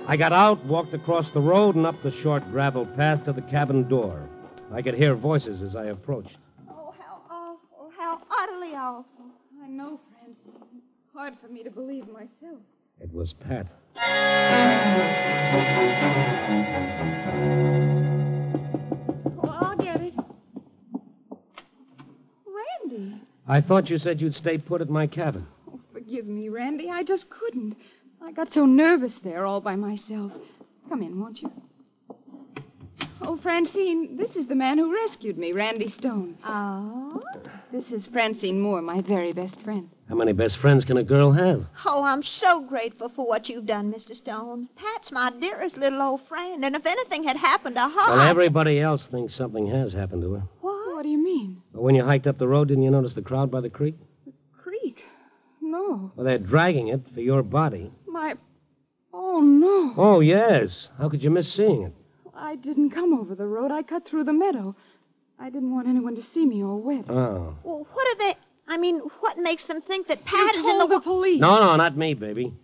I 0.09 0.16
got 0.16 0.33
out, 0.33 0.64
walked 0.64 0.95
across 0.95 1.31
the 1.33 1.40
road, 1.42 1.75
and 1.75 1.85
up 1.85 1.97
the 2.03 2.18
short 2.23 2.42
gravel 2.51 2.87
path 2.97 3.27
to 3.27 3.35
the 3.35 3.42
cabin 3.42 3.87
door. 3.90 4.27
I 4.73 4.81
could 4.81 4.95
hear 4.95 5.14
voices 5.14 5.61
as 5.61 5.77
I 5.77 5.88
approached. 5.88 6.38
Oh, 6.71 6.95
how 6.99 7.21
awful. 7.29 7.92
How 7.95 8.23
utterly 8.40 8.75
awful. 8.75 9.27
I 9.62 9.68
know, 9.68 10.01
Francine. 10.11 10.62
It's 10.79 11.12
hard 11.12 11.35
for 11.38 11.49
me 11.49 11.62
to 11.62 11.71
believe 11.71 12.09
myself. 12.09 12.62
It 13.03 13.12
was 13.12 13.35
Pat. 13.35 13.66
I 23.47 23.61
thought 23.61 23.91
you 23.91 23.99
said 23.99 24.21
you'd 24.21 24.35
stay 24.35 24.59
put 24.59 24.81
at 24.81 24.89
my 24.89 25.07
cabin. 25.07 25.47
Oh, 25.69 25.81
forgive 25.93 26.27
me, 26.27 26.49
Randy. 26.49 26.89
I 26.91 27.03
just 27.03 27.27
couldn't. 27.29 27.77
I 28.23 28.33
got 28.33 28.53
so 28.53 28.67
nervous 28.67 29.19
there 29.25 29.45
all 29.47 29.61
by 29.61 29.75
myself. 29.75 30.33
Come 30.89 31.03
in, 31.03 31.21
won't 31.21 31.43
you? 31.43 31.51
Oh, 33.25 33.39
Francine, 33.41 34.17
this 34.17 34.35
is 34.35 34.49
the 34.49 34.55
man 34.55 34.79
who 34.79 34.93
rescued 34.93 35.39
me, 35.39 35.53
Randy 35.53 35.89
Stone. 35.89 36.37
Oh? 36.45 37.23
This 37.71 37.91
is 37.91 38.09
Francine 38.13 38.61
Moore, 38.61 38.83
my 38.83 39.01
very 39.01 39.33
best 39.33 39.57
friend. 39.65 39.89
How 40.09 40.17
many 40.17 40.33
best 40.33 40.59
friends 40.61 40.85
can 40.85 40.97
a 40.97 41.05
girl 41.05 41.33
have? 41.33 41.65
Oh, 41.87 42.03
I'm 42.03 42.23
so 42.23 42.65
grateful 42.69 43.11
for 43.15 43.27
what 43.27 43.49
you've 43.49 43.67
done, 43.67 43.93
Mr. 43.93 44.15
Stone. 44.15 44.69
Pat's 44.77 45.11
my 45.13 45.31
dearest 45.41 45.77
little 45.77 46.03
old 46.03 46.21
friend, 46.29 46.65
and 46.65 46.75
if 46.75 46.85
anything 46.85 47.25
had 47.25 47.37
happened 47.37 47.77
to 47.77 47.83
her. 47.83 48.11
Well, 48.11 48.29
everybody 48.29 48.81
else 48.81 49.07
thinks 49.11 49.37
something 49.37 49.69
has 49.69 49.93
happened 49.93 50.23
to 50.23 50.33
her. 50.35 50.43
What? 51.03 51.07
What 51.07 51.09
do 51.09 51.11
you 51.11 51.25
mean? 51.25 51.62
But 51.75 51.83
when 51.83 51.95
you 51.97 52.05
hiked 52.05 52.29
up 52.29 52.38
the 52.38 52.47
road, 52.47 52.69
didn't 52.69 52.85
you 52.85 52.91
notice 52.91 53.15
the 53.15 53.23
crowd 53.23 53.51
by 53.51 53.61
the 53.61 53.69
creek? 53.71 53.97
The 54.25 54.33
creek? 54.62 55.01
No. 55.61 56.12
Well, 56.15 56.25
they're 56.25 56.38
dragging 56.38 56.88
it 56.88 57.01
for 57.12 57.21
your 57.21 57.43
body. 57.43 57.91
My. 58.07 58.35
Oh, 59.12 59.41
no. 59.41 59.95
Oh, 59.97 60.21
yes. 60.21 60.88
How 60.99 61.09
could 61.09 61.21
you 61.23 61.31
miss 61.31 61.53
seeing 61.57 61.83
it? 61.83 61.93
I 62.37 62.55
didn't 62.55 62.91
come 62.91 63.19
over 63.19 63.35
the 63.35 63.47
road. 63.47 63.73
I 63.73 63.83
cut 63.83 64.07
through 64.09 64.25
the 64.25 64.33
meadow. 64.33 64.77
I 65.41 65.51
didn't 65.51 65.75
want 65.75 65.88
anyone 65.88 66.15
to 66.15 66.23
see 66.33 66.47
me 66.47 66.62
all 66.62 66.81
wet. 66.81 67.07
Oh. 67.11 67.57
Well, 67.65 67.85
what 67.93 68.07
are 68.07 68.19
they? 68.19 68.37
I 68.69 68.79
mean, 68.79 69.01
what 69.21 69.38
makes 69.38 69.67
them 69.67 69.83
think 69.83 70.07
that 70.07 70.19
You 70.19 70.25
Pat 70.25 70.55
is 70.55 70.65
in 70.65 70.79
told 70.79 70.91
the. 70.91 70.95
the 70.97 71.01
police. 71.01 71.41
No, 71.41 71.59
no, 71.59 71.75
not 71.77 71.97
me, 71.97 72.15
baby. 72.15 72.55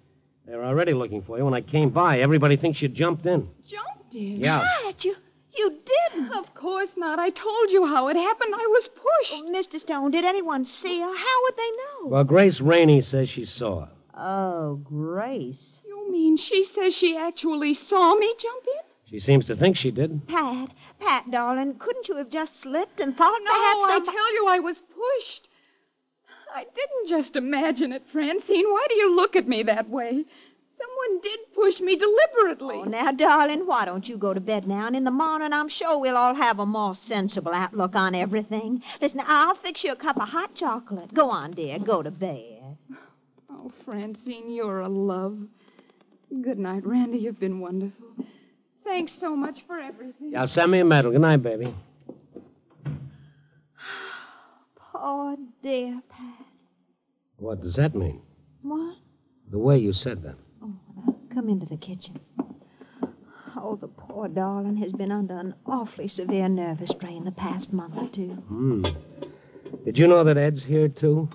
They 0.47 0.55
were 0.55 0.65
already 0.65 0.93
looking 0.95 1.23
for 1.23 1.37
you. 1.39 1.45
When 1.45 1.55
I 1.55 1.61
came 1.61 1.91
by, 1.91 2.21
everybody 2.21 2.57
thinks 2.57 2.81
you 2.81 2.89
jumped 2.89 3.27
in. 3.27 3.49
Jumped 3.69 4.15
in. 4.15 4.39
Yeah. 4.41 4.63
Pat, 4.85 5.05
you, 5.05 5.17
you 5.59 5.79
didn't. 6.13 6.33
Of 6.33 6.55
course 6.55 6.89
not. 6.97 7.19
I 7.19 7.31
told 7.31 7.71
you 7.71 7.85
how 7.87 8.09
it 8.09 8.17
happened. 8.17 8.55
I 8.55 8.67
was 8.69 8.89
pushed. 8.95 9.33
Oh, 9.35 9.51
Mr. 9.53 9.81
Stone, 9.81 10.13
did 10.13 10.25
anyone 10.25 10.65
see 10.65 11.01
her? 11.01 11.07
How 11.07 11.43
would 11.43 11.55
they 11.57 11.71
know? 11.71 12.09
Well, 12.09 12.25
Grace 12.25 12.61
Rainey 12.61 13.01
says 13.01 13.29
she 13.29 13.45
saw 13.45 13.87
her. 13.87 13.91
Oh, 14.17 14.77
Grace. 14.85 15.79
You 15.87 16.11
mean 16.11 16.37
she 16.39 16.65
says 16.75 16.95
she 16.99 17.17
actually 17.17 17.75
saw 17.75 18.15
me 18.17 18.35
jump 18.41 18.65
in? 18.67 18.83
She 19.11 19.21
seems 19.21 19.47
to 19.47 19.57
think 19.57 19.77
she 19.77 19.91
did. 19.91 20.27
Pat, 20.29 20.69
Pat, 21.01 21.31
darling, 21.31 21.77
couldn't 21.79 22.09
you 22.09 22.17
have 22.17 22.31
just 22.31 22.61
slipped 22.63 23.01
and 23.01 23.17
thought 23.17 23.41
No, 23.45 23.51
I 23.51 23.85
perhaps 23.87 24.07
some- 24.07 24.15
tell 24.15 24.35
you, 24.35 24.47
I 24.49 24.59
was 24.59 24.77
pushed. 24.77 25.49
I 26.55 26.65
didn't 26.65 27.09
just 27.25 27.37
imagine 27.37 27.93
it, 27.93 28.03
Francine. 28.13 28.69
Why 28.71 28.87
do 28.89 28.95
you 28.97 29.15
look 29.17 29.37
at 29.37 29.47
me 29.49 29.63
that 29.65 29.89
way? 29.89 30.25
Someone 30.79 31.21
did 31.23 31.41
push 31.55 31.81
me 31.81 31.97
deliberately. 31.97 32.83
Oh, 32.85 32.85
now, 32.85 33.11
darling, 33.13 33.67
why 33.67 33.85
don't 33.85 34.07
you 34.07 34.17
go 34.17 34.33
to 34.33 34.41
bed 34.41 34.67
now? 34.69 34.87
And 34.87 34.95
in 34.95 35.05
the 35.05 35.11
morning, 35.11 35.53
I'm 35.53 35.69
sure 35.69 35.99
we'll 36.01 36.17
all 36.17 36.35
have 36.35 36.61
a 36.61 36.67
more 36.67 36.95
sensible 37.07 37.53
outlook 37.53 37.95
on 37.95 38.15
everything. 38.15 38.81
Listen, 39.01 39.21
I'll 39.27 39.57
fix 39.57 39.83
you 39.83 39.93
a 39.93 39.97
cup 39.97 40.17
of 40.17 40.29
hot 40.29 40.55
chocolate. 40.55 41.13
Go 41.15 41.31
on, 41.31 41.53
dear. 41.53 41.79
Go 41.79 42.03
to 42.03 42.11
bed. 42.11 42.77
Oh, 43.51 43.73
Francine, 43.85 44.51
you're 44.51 44.81
a 44.81 44.89
love. 44.89 45.39
Good 46.43 46.59
night, 46.59 46.85
Randy. 46.87 47.19
You've 47.19 47.41
been 47.41 47.59
wonderful. 47.61 48.07
Thanks 48.85 49.13
so 49.21 49.35
much 49.35 49.57
for 49.67 49.79
everything. 49.81 50.31
Yeah, 50.33 50.47
send 50.47 50.71
me 50.71 50.81
a 50.81 50.85
medal. 50.85 51.11
Good 51.11 51.21
night, 51.21 51.43
baby. 51.43 51.75
Poor 54.77 55.37
dear 55.63 56.01
Pat. 56.09 56.47
What 57.39 57.63
does 57.63 57.75
that 57.77 57.95
mean? 57.95 58.21
What? 58.63 58.97
The 59.51 59.59
way 59.59 59.79
you 59.79 59.93
said 59.93 60.23
that. 60.23 60.37
Oh, 60.63 61.17
come 61.33 61.49
into 61.49 61.67
the 61.67 61.77
kitchen. 61.77 62.21
Oh, 63.57 63.77
the 63.77 63.89
poor 63.89 64.29
darling 64.29 64.77
has 64.77 64.93
been 64.93 65.11
under 65.11 65.39
an 65.39 65.55
awfully 65.67 66.07
severe 66.09 66.49
nervous 66.49 66.91
strain 66.91 67.25
the 67.25 67.33
past 67.33 67.73
month 67.73 67.95
or 67.97 68.09
two. 68.15 68.31
Hmm. 68.47 68.85
Did 69.85 69.97
you 69.99 70.07
know 70.07 70.23
that 70.25 70.37
Ed's 70.37 70.65
here, 70.65 70.89
too? 70.89 71.29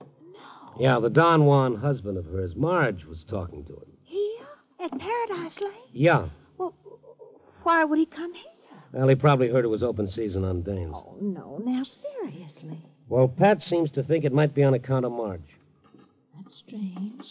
No. 0.00 0.80
Yeah, 0.80 0.98
the 0.98 1.10
Don 1.10 1.44
Juan 1.44 1.76
husband 1.76 2.18
of 2.18 2.24
hers, 2.26 2.54
Marge, 2.56 3.04
was 3.04 3.24
talking 3.28 3.64
to 3.66 3.74
him. 3.74 3.92
Here? 4.02 4.46
At 4.80 4.90
Paradise 4.90 5.58
Lake? 5.60 5.90
Yeah. 5.92 6.28
Well, 6.56 6.74
why 7.62 7.84
would 7.84 7.98
he 7.98 8.06
come 8.06 8.34
here? 8.34 8.52
Well, 8.92 9.08
he 9.08 9.14
probably 9.14 9.48
heard 9.48 9.64
it 9.64 9.68
was 9.68 9.82
open 9.82 10.08
season 10.08 10.44
on 10.44 10.62
Danes. 10.62 10.94
Oh, 10.94 11.16
no. 11.20 11.60
Now, 11.64 11.82
seriously. 12.22 12.78
Well, 13.08 13.28
Pat 13.28 13.60
seems 13.60 13.90
to 13.92 14.02
think 14.02 14.24
it 14.24 14.32
might 14.32 14.54
be 14.54 14.64
on 14.64 14.74
account 14.74 15.04
of 15.04 15.12
Marge. 15.12 15.40
That's 16.36 16.62
strange. 16.66 17.22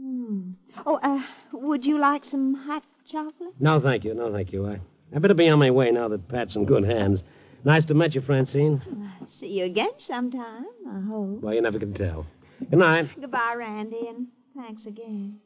Hmm. 0.00 0.52
Oh, 0.86 0.98
uh, 1.02 1.20
would 1.52 1.84
you 1.84 1.98
like 1.98 2.24
some 2.24 2.54
hot 2.54 2.82
chocolate? 3.10 3.54
No, 3.58 3.80
thank 3.80 4.04
you. 4.04 4.14
No, 4.14 4.32
thank 4.32 4.52
you. 4.52 4.66
I, 4.66 4.80
I 5.14 5.18
better 5.18 5.34
be 5.34 5.48
on 5.48 5.58
my 5.58 5.70
way 5.70 5.90
now 5.90 6.08
that 6.08 6.26
Pat's 6.28 6.56
in 6.56 6.64
good 6.64 6.84
hands. 6.84 7.22
Nice 7.64 7.84
to 7.86 7.94
meet 7.94 8.14
you, 8.14 8.22
Francine. 8.22 8.80
Well, 8.86 9.28
see 9.38 9.48
you 9.48 9.64
again 9.66 9.90
sometime, 9.98 10.64
I 10.90 11.00
hope. 11.06 11.42
Well, 11.42 11.52
you 11.52 11.60
never 11.60 11.78
can 11.78 11.92
tell. 11.92 12.26
Good 12.70 12.78
night. 12.78 13.10
Goodbye, 13.20 13.54
Randy, 13.58 14.08
and 14.08 14.28
thanks 14.56 14.86
again. 14.86 15.38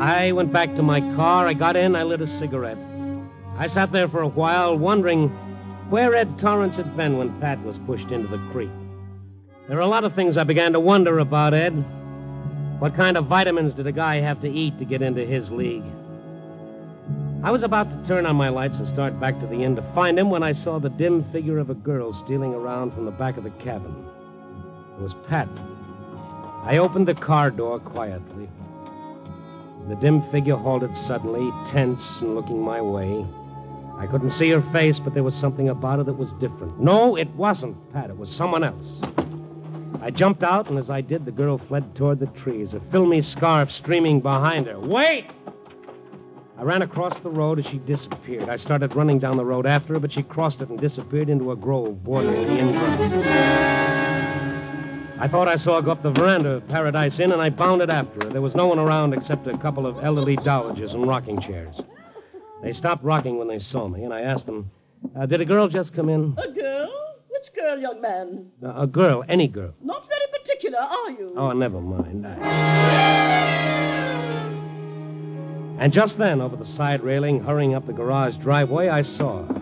I 0.00 0.32
went 0.32 0.52
back 0.52 0.74
to 0.74 0.82
my 0.82 1.00
car. 1.14 1.46
I 1.46 1.54
got 1.54 1.76
in. 1.76 1.94
I 1.94 2.02
lit 2.02 2.20
a 2.20 2.26
cigarette. 2.26 2.78
I 3.56 3.68
sat 3.68 3.92
there 3.92 4.08
for 4.08 4.22
a 4.22 4.28
while, 4.28 4.76
wondering 4.76 5.30
where 5.90 6.14
Ed 6.14 6.38
Torrance 6.40 6.76
had 6.76 6.96
been 6.96 7.18
when 7.18 7.40
Pat 7.40 7.62
was 7.62 7.78
pushed 7.86 8.10
into 8.10 8.28
the 8.28 8.48
creek. 8.52 8.70
There 9.68 9.78
are 9.78 9.82
a 9.82 9.86
lot 9.86 10.04
of 10.04 10.14
things 10.14 10.36
I 10.36 10.44
began 10.44 10.72
to 10.72 10.80
wonder 10.80 11.18
about 11.18 11.54
Ed. 11.54 11.72
What 12.78 12.96
kind 12.96 13.16
of 13.16 13.26
vitamins 13.26 13.74
did 13.74 13.86
a 13.86 13.92
guy 13.92 14.20
have 14.20 14.40
to 14.42 14.48
eat 14.48 14.78
to 14.78 14.84
get 14.84 15.02
into 15.02 15.24
his 15.24 15.50
league? 15.50 15.84
I 17.42 17.50
was 17.50 17.62
about 17.62 17.90
to 17.90 18.08
turn 18.08 18.24
on 18.24 18.36
my 18.36 18.48
lights 18.48 18.78
and 18.78 18.88
start 18.88 19.20
back 19.20 19.38
to 19.40 19.46
the 19.46 19.62
inn 19.62 19.76
to 19.76 19.92
find 19.94 20.18
him 20.18 20.30
when 20.30 20.42
I 20.42 20.52
saw 20.52 20.78
the 20.78 20.88
dim 20.88 21.30
figure 21.30 21.58
of 21.58 21.68
a 21.68 21.74
girl 21.74 22.12
stealing 22.24 22.54
around 22.54 22.92
from 22.92 23.04
the 23.04 23.10
back 23.10 23.36
of 23.36 23.44
the 23.44 23.50
cabin. 23.50 23.94
It 24.96 25.02
was 25.02 25.14
Pat. 25.28 25.48
I 26.66 26.78
opened 26.78 27.06
the 27.06 27.14
car 27.14 27.50
door 27.50 27.78
quietly. 27.78 28.48
The 29.88 29.96
dim 29.96 30.22
figure 30.32 30.56
halted 30.56 30.96
suddenly, 31.06 31.50
tense 31.70 32.18
and 32.22 32.34
looking 32.34 32.60
my 32.60 32.80
way. 32.80 33.26
I 33.98 34.06
couldn't 34.06 34.32
see 34.32 34.50
her 34.50 34.62
face, 34.72 35.00
but 35.02 35.14
there 35.14 35.22
was 35.22 35.34
something 35.34 35.68
about 35.68 35.98
her 35.98 36.04
that 36.04 36.18
was 36.18 36.30
different. 36.40 36.80
No, 36.80 37.16
it 37.16 37.28
wasn't 37.36 37.76
Pat. 37.92 38.10
It 38.10 38.16
was 38.16 38.28
someone 38.36 38.64
else. 38.64 39.00
I 40.02 40.10
jumped 40.10 40.42
out, 40.42 40.68
and 40.68 40.78
as 40.78 40.90
I 40.90 41.00
did, 41.00 41.24
the 41.24 41.32
girl 41.32 41.58
fled 41.68 41.96
toward 41.96 42.20
the 42.20 42.26
trees, 42.26 42.74
a 42.74 42.80
filmy 42.90 43.22
scarf 43.22 43.70
streaming 43.70 44.20
behind 44.20 44.66
her. 44.66 44.78
Wait! 44.78 45.30
I 46.58 46.62
ran 46.62 46.82
across 46.82 47.18
the 47.22 47.30
road 47.30 47.58
as 47.58 47.66
she 47.66 47.78
disappeared. 47.78 48.48
I 48.48 48.56
started 48.56 48.94
running 48.94 49.18
down 49.18 49.36
the 49.36 49.44
road 49.44 49.66
after 49.66 49.94
her, 49.94 50.00
but 50.00 50.12
she 50.12 50.22
crossed 50.22 50.60
it 50.60 50.68
and 50.68 50.78
disappeared 50.78 51.28
into 51.28 51.52
a 51.52 51.56
grove 51.56 52.04
bordering 52.04 52.46
the 52.46 52.58
inn 52.58 52.72
grounds. 52.72 53.26
I 55.20 55.28
thought 55.28 55.48
I 55.48 55.56
saw 55.56 55.76
her 55.76 55.82
go 55.82 55.92
up 55.92 56.02
the 56.02 56.12
veranda 56.12 56.50
of 56.50 56.68
Paradise 56.68 57.18
Inn, 57.18 57.32
and 57.32 57.40
I 57.40 57.48
bounded 57.48 57.88
after 57.88 58.24
her. 58.24 58.30
There 58.30 58.42
was 58.42 58.54
no 58.54 58.66
one 58.66 58.78
around 58.78 59.14
except 59.14 59.46
a 59.46 59.56
couple 59.58 59.86
of 59.86 60.04
elderly 60.04 60.36
dowagers 60.36 60.92
in 60.94 61.02
rocking 61.02 61.40
chairs. 61.40 61.80
They 62.62 62.72
stopped 62.72 63.04
rocking 63.04 63.38
when 63.38 63.48
they 63.48 63.58
saw 63.58 63.88
me, 63.88 64.04
and 64.04 64.12
I 64.12 64.22
asked 64.22 64.46
them, 64.46 64.70
uh, 65.18 65.26
Did 65.26 65.40
a 65.40 65.44
girl 65.44 65.68
just 65.68 65.92
come 65.94 66.08
in? 66.08 66.34
A 66.38 66.50
girl? 66.52 66.90
Which 67.28 67.54
girl, 67.54 67.78
young 67.78 68.00
man? 68.00 68.50
Uh, 68.62 68.82
a 68.82 68.86
girl, 68.86 69.24
any 69.28 69.48
girl. 69.48 69.74
Not 69.82 70.06
very 70.08 70.40
particular, 70.40 70.78
are 70.78 71.10
you? 71.10 71.34
Oh, 71.36 71.52
never 71.52 71.80
mind. 71.80 72.24
And 75.80 75.92
just 75.92 76.16
then, 76.18 76.40
over 76.40 76.56
the 76.56 76.64
side 76.64 77.02
railing, 77.02 77.40
hurrying 77.40 77.74
up 77.74 77.86
the 77.86 77.92
garage 77.92 78.36
driveway, 78.42 78.88
I 78.88 79.02
saw 79.02 79.44
her. 79.46 79.60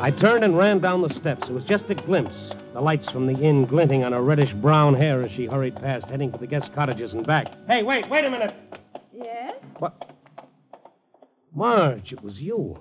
I 0.00 0.10
turned 0.10 0.44
and 0.44 0.56
ran 0.56 0.80
down 0.80 1.02
the 1.02 1.08
steps. 1.10 1.48
It 1.48 1.52
was 1.52 1.64
just 1.64 1.84
a 1.88 1.94
glimpse, 1.94 2.52
the 2.72 2.80
lights 2.80 3.08
from 3.10 3.26
the 3.26 3.38
inn 3.40 3.64
glinting 3.66 4.02
on 4.02 4.12
her 4.12 4.22
reddish 4.22 4.52
brown 4.54 4.94
hair 4.94 5.22
as 5.22 5.30
she 5.32 5.46
hurried 5.46 5.76
past, 5.76 6.06
heading 6.06 6.30
for 6.32 6.38
the 6.38 6.46
guest 6.46 6.70
cottages 6.74 7.12
and 7.12 7.26
back. 7.26 7.46
Hey, 7.68 7.82
wait, 7.82 8.08
wait 8.10 8.24
a 8.24 8.30
minute. 8.30 8.54
Yes? 9.12 9.56
What? 9.78 10.12
Marge, 11.54 12.12
it 12.12 12.22
was 12.22 12.38
you. 12.38 12.78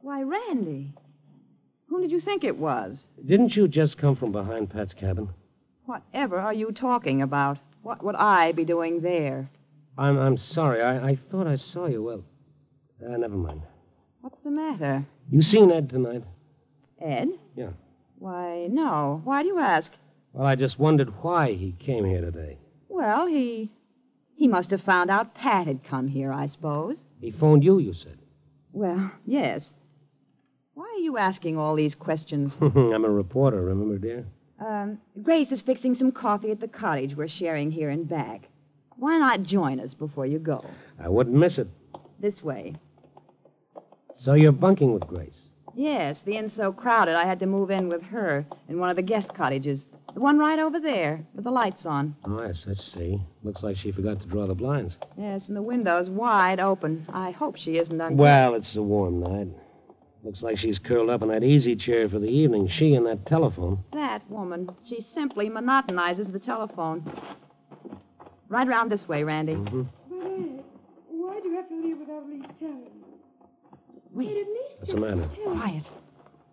Why, 0.00 0.22
Randy. 0.22 0.92
Whom 1.88 2.02
did 2.02 2.10
you 2.10 2.20
think 2.20 2.44
it 2.44 2.56
was? 2.56 3.02
Didn't 3.24 3.54
you 3.54 3.68
just 3.68 3.98
come 3.98 4.16
from 4.16 4.32
behind 4.32 4.70
Pat's 4.70 4.92
cabin? 4.94 5.28
Whatever 5.84 6.38
are 6.38 6.54
you 6.54 6.72
talking 6.72 7.22
about? 7.22 7.58
What 7.82 8.02
would 8.02 8.16
I 8.16 8.52
be 8.52 8.64
doing 8.64 9.00
there? 9.00 9.48
I'm, 9.96 10.18
I'm 10.18 10.36
sorry. 10.36 10.82
I, 10.82 11.10
I 11.10 11.18
thought 11.30 11.46
I 11.46 11.56
saw 11.56 11.86
you. 11.86 12.02
Well, 12.02 12.24
uh, 13.04 13.16
never 13.16 13.36
mind. 13.36 13.62
What's 14.20 14.42
the 14.42 14.50
matter? 14.50 15.06
You 15.30 15.42
seen 15.42 15.70
Ed 15.70 15.88
tonight? 15.88 16.24
Ed? 17.00 17.28
Yeah. 17.54 17.70
Why, 18.18 18.66
no. 18.68 19.20
Why 19.24 19.42
do 19.42 19.48
you 19.48 19.58
ask? 19.58 19.92
Well, 20.32 20.46
I 20.46 20.56
just 20.56 20.78
wondered 20.78 21.10
why 21.22 21.52
he 21.52 21.76
came 21.78 22.04
here 22.04 22.20
today. 22.20 22.58
Well, 22.88 23.26
he. 23.26 23.70
He 24.36 24.46
must 24.48 24.70
have 24.70 24.82
found 24.82 25.10
out 25.10 25.34
Pat 25.34 25.66
had 25.66 25.82
come 25.82 26.08
here, 26.08 26.32
I 26.32 26.46
suppose. 26.46 26.98
He 27.20 27.32
phoned 27.32 27.64
you, 27.64 27.78
you 27.78 27.94
said. 27.94 28.18
Well, 28.72 29.10
yes. 29.24 29.70
Why 30.74 30.84
are 30.84 31.02
you 31.02 31.16
asking 31.16 31.56
all 31.56 31.74
these 31.74 31.94
questions? 31.94 32.52
I'm 32.60 33.04
a 33.04 33.10
reporter, 33.10 33.62
remember, 33.62 33.96
dear? 33.96 34.26
Um, 34.60 34.98
Grace 35.22 35.50
is 35.52 35.62
fixing 35.62 35.94
some 35.94 36.12
coffee 36.12 36.50
at 36.50 36.60
the 36.60 36.68
cottage 36.68 37.16
we're 37.16 37.28
sharing 37.28 37.70
here 37.70 37.88
and 37.88 38.06
back. 38.06 38.42
Why 38.96 39.18
not 39.18 39.42
join 39.42 39.80
us 39.80 39.94
before 39.94 40.26
you 40.26 40.38
go? 40.38 40.64
I 41.02 41.08
wouldn't 41.08 41.36
miss 41.36 41.56
it. 41.58 41.68
This 42.20 42.42
way. 42.42 42.74
So 44.18 44.34
you're 44.34 44.52
bunking 44.52 44.92
with 44.92 45.06
Grace? 45.06 45.40
Yes, 45.74 46.22
the 46.24 46.36
inn's 46.36 46.54
so 46.54 46.72
crowded 46.72 47.14
I 47.14 47.26
had 47.26 47.38
to 47.40 47.46
move 47.46 47.70
in 47.70 47.88
with 47.88 48.02
her 48.04 48.46
in 48.68 48.78
one 48.78 48.90
of 48.90 48.96
the 48.96 49.02
guest 49.02 49.32
cottages. 49.34 49.84
The 50.16 50.22
one 50.22 50.38
right 50.38 50.58
over 50.58 50.80
there, 50.80 51.20
with 51.34 51.44
the 51.44 51.50
lights 51.50 51.84
on. 51.84 52.16
Oh, 52.24 52.42
yes, 52.42 52.64
I 52.66 52.72
see. 52.72 53.20
Looks 53.42 53.62
like 53.62 53.76
she 53.76 53.92
forgot 53.92 54.18
to 54.22 54.26
draw 54.26 54.46
the 54.46 54.54
blinds. 54.54 54.96
Yes, 55.18 55.46
and 55.48 55.54
the 55.54 55.60
window's 55.60 56.08
wide 56.08 56.58
open. 56.58 57.04
I 57.12 57.32
hope 57.32 57.54
she 57.58 57.72
isn't 57.72 58.00
un- 58.00 58.16
Well, 58.16 58.54
it's 58.54 58.74
a 58.76 58.82
warm 58.82 59.20
night. 59.20 59.48
Looks 60.24 60.40
like 60.42 60.56
she's 60.56 60.78
curled 60.78 61.10
up 61.10 61.20
in 61.20 61.28
that 61.28 61.42
easy 61.42 61.76
chair 61.76 62.08
for 62.08 62.18
the 62.18 62.28
evening. 62.30 62.66
She 62.66 62.94
and 62.94 63.04
that 63.04 63.26
telephone. 63.26 63.84
That 63.92 64.22
woman. 64.30 64.70
She 64.88 65.02
simply 65.02 65.50
monotonizes 65.50 66.32
the 66.32 66.40
telephone. 66.40 67.04
Right 68.48 68.66
round 68.66 68.90
this 68.90 69.06
way, 69.06 69.22
Randy. 69.22 69.56
Mm-hmm. 69.56 69.82
But, 70.08 70.16
Ed, 70.28 70.64
why'd 71.10 71.44
you 71.44 71.56
have 71.56 71.68
to 71.68 71.76
leave 71.76 71.98
without 71.98 72.22
at 72.22 72.28
least 72.30 72.48
telling 72.58 72.84
me? 72.84 72.90
Wait. 74.14 74.28
At 74.28 74.34
least 74.48 74.76
What's 74.78 74.94
the 74.94 74.98
matter? 74.98 75.28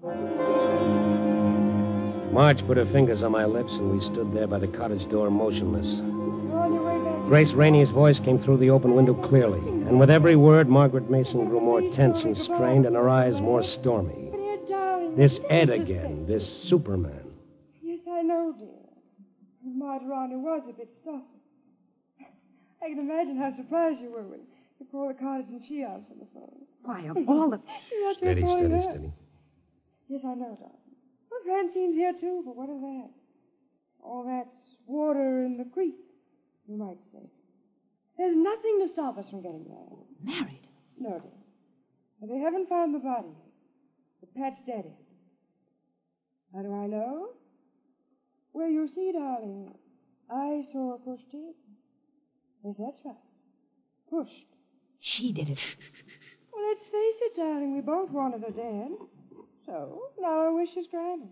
Quiet. 0.02 1.63
Marge 2.34 2.66
put 2.66 2.78
her 2.78 2.92
fingers 2.92 3.22
on 3.22 3.32
my 3.32 3.46
lips, 3.46 3.72
and 3.74 3.92
we 3.92 4.00
stood 4.00 4.34
there 4.34 4.48
by 4.48 4.58
the 4.58 4.68
cottage 4.68 5.08
door 5.12 5.30
motionless. 5.30 5.86
You're 5.86 6.58
on 6.58 6.74
your 6.74 6.84
way 6.84 6.98
back. 6.98 7.30
Grace 7.30 7.54
Rainey's 7.54 7.92
voice 7.92 8.20
came 8.26 8.40
through 8.40 8.58
the 8.58 8.72
open 8.72 8.96
window 8.96 9.14
clearly, 9.14 9.60
and 9.60 10.00
with 10.00 10.10
every 10.10 10.36
word, 10.36 10.68
Margaret 10.68 11.12
Mason 11.12 11.48
grew 11.48 11.62
more 11.62 11.82
tense 11.96 12.24
and 12.24 12.36
strained, 12.36 12.88
and 12.88 12.96
her 12.96 13.08
eyes 13.08 13.40
more 13.40 13.62
stormy. 13.62 14.32
But, 14.32 14.68
darling. 14.68 15.16
This 15.16 15.40
Ed 15.48 15.70
again, 15.70 16.26
this 16.28 16.44
Superman. 16.70 17.22
Yes, 17.84 18.00
I 18.10 18.24
know, 18.24 18.56
dear. 18.58 18.68
Margarita 19.64 20.36
was 20.40 20.64
a 20.68 20.74
bit 20.74 20.90
stuffy. 21.04 21.22
I 22.82 22.90
can 22.90 23.00
imagine 23.00 23.38
how 23.38 23.52
surprised 23.56 24.02
you 24.02 24.10
were 24.12 24.24
when 24.24 24.40
you 24.80 24.88
called 24.92 25.12
the 25.12 25.20
cottage 25.20 25.50
and 25.50 25.62
she 25.68 25.84
answered 25.84 26.18
the 26.20 26.28
phone. 26.34 26.66
Why, 26.82 27.02
of 27.02 27.30
all 27.30 27.52
the. 27.52 27.58
That's 28.06 28.18
Steady, 28.18 28.42
what 28.42 28.58
steady, 28.58 28.82
steady. 28.82 29.14
Yes, 30.10 30.22
I 30.26 30.34
know, 30.34 30.58
darling. 30.60 30.83
Francine's 31.44 31.96
here, 31.96 32.14
too, 32.20 32.42
but 32.46 32.56
what 32.56 32.70
of 32.70 32.80
that? 32.82 33.10
All 34.04 34.24
that's 34.26 34.58
water 34.86 35.42
in 35.42 35.58
the 35.58 35.66
creek, 35.66 35.96
you 36.68 36.78
might 36.78 37.00
say. 37.12 37.30
There's 38.18 38.36
nothing 38.36 38.80
to 38.82 38.88
stop 38.94 39.18
us 39.18 39.30
from 39.30 39.42
getting 39.42 39.66
married. 39.68 40.08
Married. 40.24 40.68
No, 41.00 41.20
dear. 41.20 41.32
But 42.20 42.30
they 42.30 42.40
haven't 42.40 42.70
found 42.70 42.94
the 42.94 43.00
body 43.00 43.28
yet. 43.28 43.52
But 44.20 44.36
Pat's 44.36 44.62
dead. 44.66 44.86
Ed. 44.86 44.94
How 46.56 46.62
do 46.62 46.74
I 46.74 46.88
know? 46.88 47.30
Well, 48.54 48.70
you 48.70 48.88
see, 48.88 49.12
darling, 49.12 49.74
I 50.30 50.62
saw 50.72 50.92
her 50.92 50.98
pushed 51.00 51.34
in. 51.34 51.54
Yes, 52.64 52.76
that's 52.78 53.00
right. 53.04 53.16
Pushed. 54.10 54.46
She 55.00 55.34
did 55.34 55.50
it. 55.50 55.60
Well, 56.54 56.64
let's 56.68 56.86
face 56.86 57.22
it, 57.22 57.36
darling. 57.36 57.74
We 57.74 57.82
both 57.82 58.12
wanted 58.12 58.42
her 58.44 58.52
dead. 58.52 58.92
So, 59.66 60.02
now 60.20 60.28
our 60.28 60.54
wish 60.54 60.76
is 60.76 60.88
granted. 60.88 61.30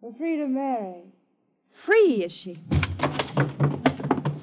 We're 0.00 0.12
free 0.14 0.38
to 0.38 0.46
marry. 0.46 1.02
Free, 1.84 2.24
is 2.24 2.32
she? 2.32 2.56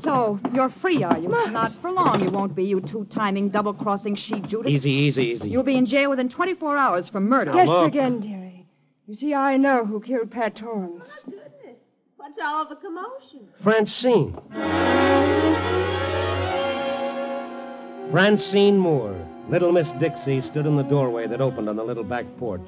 So, 0.03 0.39
you're 0.53 0.69
free, 0.81 1.03
are 1.03 1.17
you? 1.17 1.29
Not 1.29 1.71
for 1.81 1.91
long, 1.91 2.21
you 2.21 2.31
won't 2.31 2.55
be, 2.55 2.63
you 2.63 2.81
two-timing, 2.81 3.49
double-crossing 3.49 4.15
she-Judas. 4.15 4.71
Easy, 4.71 4.89
easy, 4.89 5.21
easy. 5.21 5.49
You'll 5.49 5.63
be 5.63 5.77
in 5.77 5.85
jail 5.85 6.09
within 6.09 6.29
24 6.29 6.77
hours 6.77 7.09
for 7.09 7.19
murder. 7.19 7.53
Yes, 7.53 7.67
look. 7.67 7.87
again, 7.87 8.19
dearie. 8.19 8.65
You 9.07 9.15
see, 9.15 9.33
I 9.33 9.57
know 9.57 9.85
who 9.85 10.01
killed 10.01 10.31
Pat 10.31 10.57
Torrance. 10.57 11.03
Oh, 11.03 11.31
goodness. 11.31 11.81
What's 12.17 12.37
all 12.43 12.67
the 12.67 12.75
commotion? 12.75 13.47
Francine. 13.63 14.37
Francine 18.11 18.77
Moore. 18.77 19.15
Little 19.49 19.71
Miss 19.71 19.87
Dixie 19.99 20.41
stood 20.41 20.65
in 20.65 20.75
the 20.75 20.83
doorway 20.83 21.25
that 21.27 21.39
opened 21.39 21.69
on 21.69 21.77
the 21.77 21.83
little 21.83 22.03
back 22.03 22.25
porch. 22.37 22.67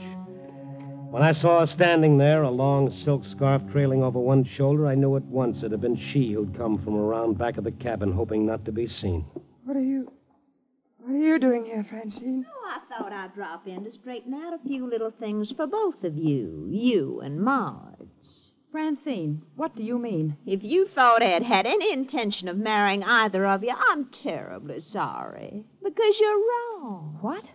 When 1.10 1.24
I 1.24 1.32
saw 1.32 1.62
her 1.62 1.66
standing 1.66 2.20
there, 2.20 2.44
a 2.44 2.52
long 2.52 2.92
silk 2.92 3.24
scarf 3.24 3.64
trailing 3.72 4.04
over 4.04 4.20
one 4.20 4.44
shoulder, 4.44 4.86
I 4.86 4.94
knew 4.94 5.16
at 5.16 5.24
once 5.24 5.64
it 5.64 5.72
had 5.72 5.82
been 5.82 5.96
she 5.96 6.34
who'd 6.34 6.56
come 6.56 6.78
from 6.84 6.96
around 6.96 7.36
back 7.36 7.58
of 7.58 7.64
the 7.64 7.72
cabin, 7.72 8.12
hoping 8.12 8.46
not 8.46 8.64
to 8.66 8.72
be 8.72 8.86
seen. 8.86 9.26
What 9.66 9.76
are 9.76 9.82
you. 9.82 10.12
What 11.00 11.16
are 11.16 11.18
you 11.18 11.40
doing 11.40 11.66
here, 11.66 11.84
Francine? 11.90 12.46
Oh, 12.48 12.70
I 12.70 12.80
thought 12.88 13.12
I'd 13.12 13.34
drop 13.34 13.66
in 13.66 13.84
to 13.86 13.92
straighten 13.92 14.36
out 14.36 14.54
a 14.54 14.68
few 14.68 14.88
little 14.88 15.10
things 15.20 15.52
for 15.58 15.66
both 15.66 16.04
of 16.04 16.16
you, 16.16 16.68
you 16.70 17.22
and 17.22 17.42
Marge. 17.42 17.98
Francine, 18.72 19.42
what 19.56 19.76
do 19.76 19.82
you 19.82 19.98
mean? 19.98 20.38
If 20.46 20.64
you 20.64 20.86
thought 20.94 21.24
Ed 21.24 21.42
had 21.42 21.66
any 21.66 21.92
intention 21.92 22.48
of 22.48 22.58
marrying 22.58 23.04
either 23.04 23.48
of 23.48 23.64
you, 23.64 23.74
I'm 23.76 24.12
terribly 24.24 24.80
sorry. 24.82 25.66
Because 25.84 26.18
you're 26.20 26.38
wrong. 26.38 27.18
What? 27.22 27.46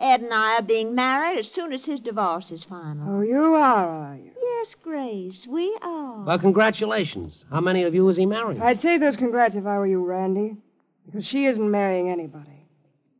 Ed 0.00 0.22
and 0.22 0.32
I 0.32 0.56
are 0.58 0.62
being 0.62 0.94
married 0.94 1.38
as 1.38 1.50
soon 1.52 1.72
as 1.74 1.84
his 1.84 2.00
divorce 2.00 2.50
is 2.50 2.64
final. 2.68 3.18
Oh, 3.18 3.20
you 3.20 3.36
are, 3.38 4.12
are 4.12 4.16
you? 4.16 4.30
Yes, 4.42 4.74
Grace, 4.82 5.46
we 5.48 5.76
are. 5.82 6.24
Well, 6.24 6.38
congratulations. 6.38 7.44
How 7.50 7.60
many 7.60 7.82
of 7.84 7.94
you 7.94 8.08
is 8.08 8.16
he 8.16 8.24
marrying? 8.24 8.62
I'd 8.62 8.80
say 8.80 8.96
those 8.98 9.16
congrats 9.16 9.54
if 9.56 9.66
I 9.66 9.76
were 9.78 9.86
you, 9.86 10.04
Randy. 10.04 10.56
Because 11.04 11.26
she 11.26 11.44
isn't 11.46 11.70
marrying 11.70 12.08
anybody. 12.08 12.66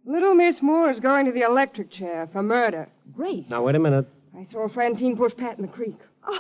Little 0.07 0.35
Miss 0.35 0.63
Moore 0.63 0.91
is 0.91 1.01
going 1.01 1.27
to 1.27 1.33
the 1.33 1.43
electric 1.43 1.91
chair 1.91 2.29
for 2.33 2.43
murder. 2.43 2.89
Grace. 3.15 3.47
Now, 3.51 3.65
wait 3.65 3.75
a 3.75 3.79
minute. 3.79 4.07
I 4.37 4.45
saw 4.45 4.69
Francine 4.69 5.17
push 5.17 5.33
Pat 5.37 5.59
in 5.59 5.63
the 5.63 5.73
creek. 5.73 5.97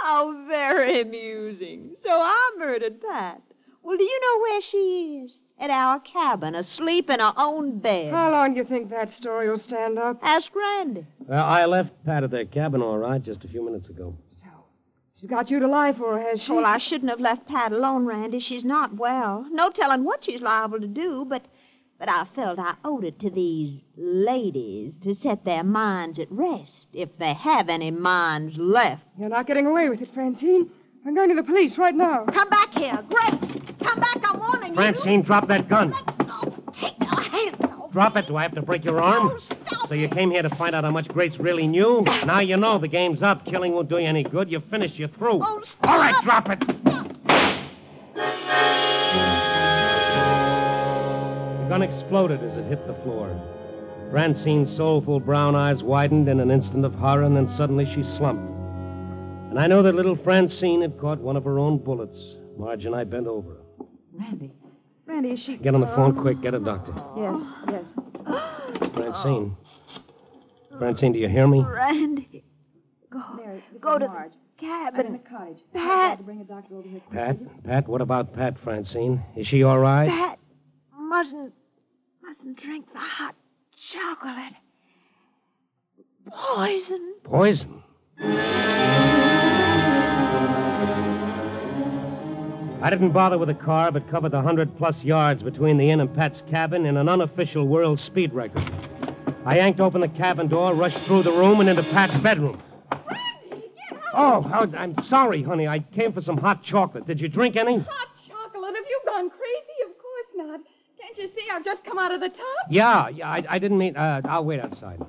Oh, 0.00 0.44
how 0.44 0.46
very 0.48 1.02
amusing. 1.02 1.90
So 2.02 2.08
I 2.10 2.50
murdered 2.56 3.00
Pat. 3.02 3.42
Well, 3.88 3.96
do 3.96 4.04
you 4.04 4.20
know 4.20 4.40
where 4.42 4.60
she 4.70 5.22
is? 5.24 5.32
At 5.58 5.70
our 5.70 5.98
cabin, 6.00 6.54
asleep 6.54 7.08
in 7.08 7.20
her 7.20 7.32
own 7.38 7.78
bed. 7.78 8.12
How 8.12 8.30
long 8.30 8.52
do 8.52 8.58
you 8.58 8.66
think 8.66 8.90
that 8.90 9.08
story 9.12 9.48
will 9.48 9.58
stand 9.58 9.98
up? 9.98 10.18
Ask 10.20 10.54
Randy. 10.54 11.06
Well, 11.20 11.42
I 11.42 11.64
left 11.64 11.92
Pat 12.04 12.22
at 12.22 12.30
their 12.30 12.44
cabin, 12.44 12.82
all 12.82 12.98
right, 12.98 13.22
just 13.22 13.44
a 13.44 13.48
few 13.48 13.64
minutes 13.64 13.88
ago. 13.88 14.14
So, 14.42 14.46
she's 15.18 15.30
got 15.30 15.48
you 15.48 15.58
to 15.60 15.66
lie 15.66 15.94
for 15.96 16.18
her, 16.18 16.22
has 16.22 16.42
she? 16.42 16.52
Well, 16.52 16.66
I 16.66 16.76
shouldn't 16.76 17.08
have 17.08 17.18
left 17.18 17.48
Pat 17.48 17.72
alone, 17.72 18.04
Randy. 18.04 18.40
She's 18.40 18.62
not 18.62 18.94
well. 18.94 19.46
No 19.50 19.70
telling 19.70 20.04
what 20.04 20.22
she's 20.22 20.42
liable 20.42 20.80
to 20.80 20.86
do, 20.86 21.24
but 21.26 21.46
but 21.98 22.10
I 22.10 22.28
felt 22.36 22.58
I 22.58 22.74
owed 22.84 23.04
it 23.04 23.18
to 23.20 23.30
these 23.30 23.80
ladies 23.96 24.96
to 25.02 25.14
set 25.14 25.46
their 25.46 25.64
minds 25.64 26.18
at 26.18 26.30
rest, 26.30 26.88
if 26.92 27.08
they 27.18 27.32
have 27.32 27.70
any 27.70 27.90
minds 27.90 28.54
left. 28.58 29.02
You're 29.18 29.30
not 29.30 29.46
getting 29.46 29.64
away 29.66 29.88
with 29.88 30.02
it, 30.02 30.10
Francine. 30.12 30.70
I'm 31.06 31.14
going 31.14 31.30
to 31.30 31.34
the 31.34 31.42
police 31.42 31.78
right 31.78 31.94
now. 31.94 32.26
Come 32.26 32.50
back 32.50 32.68
here, 32.72 33.02
Grace. 33.08 33.67
Come 33.88 34.00
back, 34.00 34.18
I'm 34.22 34.38
warning 34.38 34.70
you. 34.70 34.74
Francine, 34.74 35.22
drop 35.22 35.48
that 35.48 35.68
gun. 35.68 35.90
Let 35.90 36.18
go. 36.18 36.54
Take 36.78 36.98
your 37.00 37.22
hands 37.22 37.56
off. 37.62 37.90
Drop 37.92 38.16
it. 38.16 38.26
Do 38.28 38.36
I 38.36 38.42
have 38.42 38.54
to 38.54 38.62
break 38.62 38.84
your 38.84 39.00
arm? 39.00 39.32
Stop 39.40 39.88
So 39.88 39.94
you 39.94 40.10
came 40.10 40.30
here 40.30 40.42
to 40.42 40.50
find 40.56 40.74
out 40.74 40.84
how 40.84 40.90
much 40.90 41.08
Grace 41.08 41.34
really 41.40 41.66
knew? 41.66 42.02
Now 42.26 42.40
you 42.40 42.58
know 42.58 42.78
the 42.78 42.88
game's 42.88 43.22
up. 43.22 43.46
Killing 43.46 43.72
won't 43.72 43.88
do 43.88 43.96
you 43.96 44.06
any 44.06 44.24
good. 44.24 44.50
You're 44.50 44.60
finished. 44.70 44.96
You're 44.96 45.08
through. 45.08 45.40
Oh, 45.42 45.62
stop. 45.64 45.90
All 45.90 45.98
right, 45.98 46.22
drop 46.22 46.48
it. 46.50 46.60
The 51.62 51.68
gun 51.70 51.82
exploded 51.82 52.42
as 52.42 52.58
it 52.58 52.66
hit 52.66 52.86
the 52.86 52.94
floor. 53.02 53.34
Francine's 54.10 54.74
soulful 54.76 55.20
brown 55.20 55.54
eyes 55.54 55.82
widened 55.82 56.28
in 56.28 56.40
an 56.40 56.50
instant 56.50 56.84
of 56.84 56.92
horror, 56.94 57.22
and 57.22 57.34
then 57.36 57.48
suddenly 57.56 57.86
she 57.94 58.02
slumped. 58.18 58.50
And 59.50 59.58
I 59.58 59.66
know 59.66 59.82
that 59.82 59.94
little 59.94 60.16
Francine 60.16 60.82
had 60.82 60.98
caught 61.00 61.20
one 61.20 61.36
of 61.36 61.44
her 61.44 61.58
own 61.58 61.78
bullets. 61.78 62.18
Marge 62.58 62.84
and 62.84 62.94
I 62.94 63.04
bent 63.04 63.26
over 63.26 63.50
her. 63.50 63.67
Randy. 64.18 64.52
Randy, 65.06 65.30
is 65.30 65.42
she. 65.44 65.56
Get 65.56 65.74
on 65.74 65.80
the 65.80 65.86
phone 65.88 66.20
quick. 66.20 66.42
Get 66.42 66.54
a 66.54 66.58
oh. 66.58 66.64
doctor. 66.64 66.92
Yes, 67.16 67.40
yes. 67.70 67.84
Francine. 68.94 69.56
Francine, 70.78 71.12
do 71.12 71.18
you 71.18 71.28
hear 71.28 71.46
me? 71.46 71.64
Randy. 71.64 72.44
Go. 73.10 73.22
Mary, 73.36 73.64
Go 73.80 73.98
to 73.98 74.06
Marge. 74.06 74.32
the 74.60 74.66
I'm 74.66 75.06
in 75.06 75.12
the 75.12 75.18
cottage. 75.18 75.58
Pat. 75.72 76.18
To 76.18 76.24
bring 76.24 76.40
a 76.40 76.44
doctor 76.44 76.76
over 76.76 76.88
here. 76.88 77.00
Pat? 77.12 77.36
Pat? 77.64 77.88
What 77.88 78.00
about 78.00 78.34
Pat, 78.34 78.54
Francine? 78.62 79.22
Is 79.36 79.46
she 79.46 79.62
all 79.62 79.78
right? 79.78 80.08
Pat 80.08 80.38
mustn't 80.94 81.54
mustn't 82.22 82.58
drink 82.58 82.86
the 82.92 82.98
hot 82.98 83.34
chocolate. 83.92 84.52
Poison. 86.26 87.14
Poison. 87.24 87.82
I 92.80 92.90
didn't 92.90 93.10
bother 93.12 93.38
with 93.38 93.48
a 93.50 93.54
car, 93.54 93.90
but 93.90 94.08
covered 94.08 94.30
the 94.30 94.40
hundred 94.40 94.76
plus 94.78 95.02
yards 95.02 95.42
between 95.42 95.78
the 95.78 95.90
inn 95.90 96.00
and 96.00 96.14
Pat's 96.14 96.42
cabin 96.48 96.86
in 96.86 96.96
an 96.96 97.08
unofficial 97.08 97.66
world 97.66 97.98
speed 97.98 98.32
record. 98.32 98.62
I 99.44 99.56
yanked 99.56 99.80
open 99.80 100.00
the 100.00 100.08
cabin 100.08 100.46
door, 100.46 100.74
rushed 100.74 100.98
through 101.06 101.24
the 101.24 101.32
room, 101.32 101.58
and 101.58 101.68
into 101.68 101.82
Pat's 101.82 102.16
bedroom. 102.22 102.62
Randy, 102.92 103.66
get 103.90 103.98
home. 104.12 104.44
Oh, 104.52 104.76
I'm 104.76 104.94
sorry, 105.08 105.42
honey. 105.42 105.66
I 105.66 105.80
came 105.80 106.12
for 106.12 106.20
some 106.20 106.36
hot 106.36 106.62
chocolate. 106.62 107.04
Did 107.04 107.20
you 107.20 107.28
drink 107.28 107.56
any? 107.56 107.78
Hot 107.78 108.08
chocolate? 108.28 108.74
Have 108.76 108.84
you 108.88 109.00
gone 109.04 109.28
crazy? 109.28 109.90
Of 109.90 109.98
course 109.98 110.26
not. 110.36 110.60
Can't 111.00 111.16
you 111.16 111.26
see 111.34 111.48
I've 111.52 111.64
just 111.64 111.84
come 111.84 111.98
out 111.98 112.12
of 112.12 112.20
the 112.20 112.28
tub? 112.28 112.70
Yeah, 112.70 113.08
yeah. 113.08 113.28
I, 113.28 113.44
I 113.48 113.58
didn't 113.58 113.78
mean. 113.78 113.96
Uh, 113.96 114.20
I'll 114.24 114.44
wait 114.44 114.60
outside. 114.60 115.00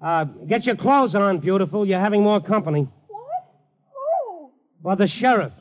Uh, 0.00 0.24
get 0.24 0.64
your 0.64 0.76
clothes 0.76 1.16
on, 1.16 1.38
beautiful. 1.38 1.84
You're 1.84 1.98
having 1.98 2.22
more 2.22 2.40
company. 2.40 2.86
What? 3.08 3.22
Who? 3.92 4.50
Well, 4.82 4.96
the 4.96 5.08
sheriff. 5.08 5.52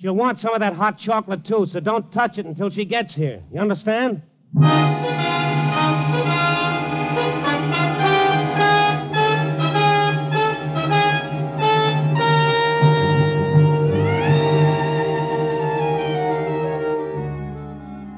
She'll 0.00 0.16
want 0.16 0.38
some 0.38 0.54
of 0.54 0.60
that 0.60 0.72
hot 0.72 0.98
chocolate, 0.98 1.44
too, 1.44 1.66
so 1.70 1.78
don't 1.78 2.10
touch 2.10 2.38
it 2.38 2.46
until 2.46 2.70
she 2.70 2.86
gets 2.86 3.14
here. 3.14 3.42
You 3.52 3.60
understand? 3.60 4.22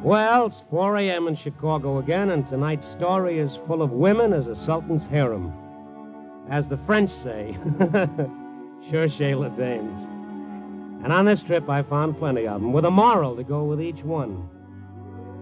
Well, 0.05 0.47
it's 0.47 0.63
4 0.71 0.99
a.m. 0.99 1.27
in 1.27 1.37
Chicago 1.37 1.99
again, 1.99 2.31
and 2.31 2.47
tonight's 2.47 2.89
story 2.93 3.41
is 3.41 3.59
full 3.67 3.83
of 3.83 3.91
women 3.91 4.33
as 4.33 4.47
a 4.47 4.55
sultan's 4.55 5.05
harem. 5.07 5.53
As 6.49 6.69
the 6.69 6.79
French 6.87 7.11
say, 7.25 7.57
cherchez 8.89 9.35
les 9.35 9.51
dames. 9.57 10.12
And 11.03 11.13
on 11.13 11.27
this 11.27 11.43
trip, 11.43 11.69
I 11.69 11.83
found 11.83 12.19
plenty 12.19 12.47
of 12.47 12.61
them, 12.61 12.73
with 12.73 12.85
a 12.85 12.91
moral 12.91 13.37
to 13.37 13.43
go 13.43 13.65
with 13.65 13.81
each 13.81 14.03
one. 14.05 14.49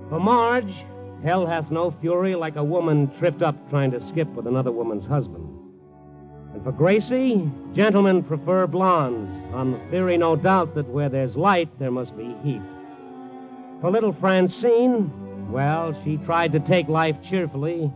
For 0.08 0.18
Marge, 0.18 0.72
hell 1.22 1.46
hath 1.46 1.70
no 1.70 1.94
fury 2.00 2.34
like 2.34 2.56
a 2.56 2.64
woman 2.64 3.10
tripped 3.18 3.42
up 3.42 3.54
trying 3.68 3.90
to 3.90 4.08
skip 4.08 4.28
with 4.28 4.46
another 4.46 4.72
woman's 4.72 5.06
husband. 5.06 5.46
And 6.54 6.64
for 6.64 6.72
Gracie, 6.72 7.50
gentlemen 7.74 8.24
prefer 8.24 8.66
blondes, 8.66 9.30
on 9.54 9.72
the 9.72 9.90
theory, 9.90 10.16
no 10.16 10.34
doubt, 10.34 10.74
that 10.74 10.88
where 10.88 11.08
there's 11.08 11.36
light, 11.36 11.68
there 11.78 11.90
must 11.90 12.16
be 12.16 12.34
heat. 12.42 12.62
For 13.80 13.90
little 13.90 14.16
Francine, 14.18 15.52
well, 15.52 16.00
she 16.04 16.16
tried 16.18 16.52
to 16.52 16.60
take 16.60 16.88
life 16.88 17.16
cheerfully, 17.28 17.92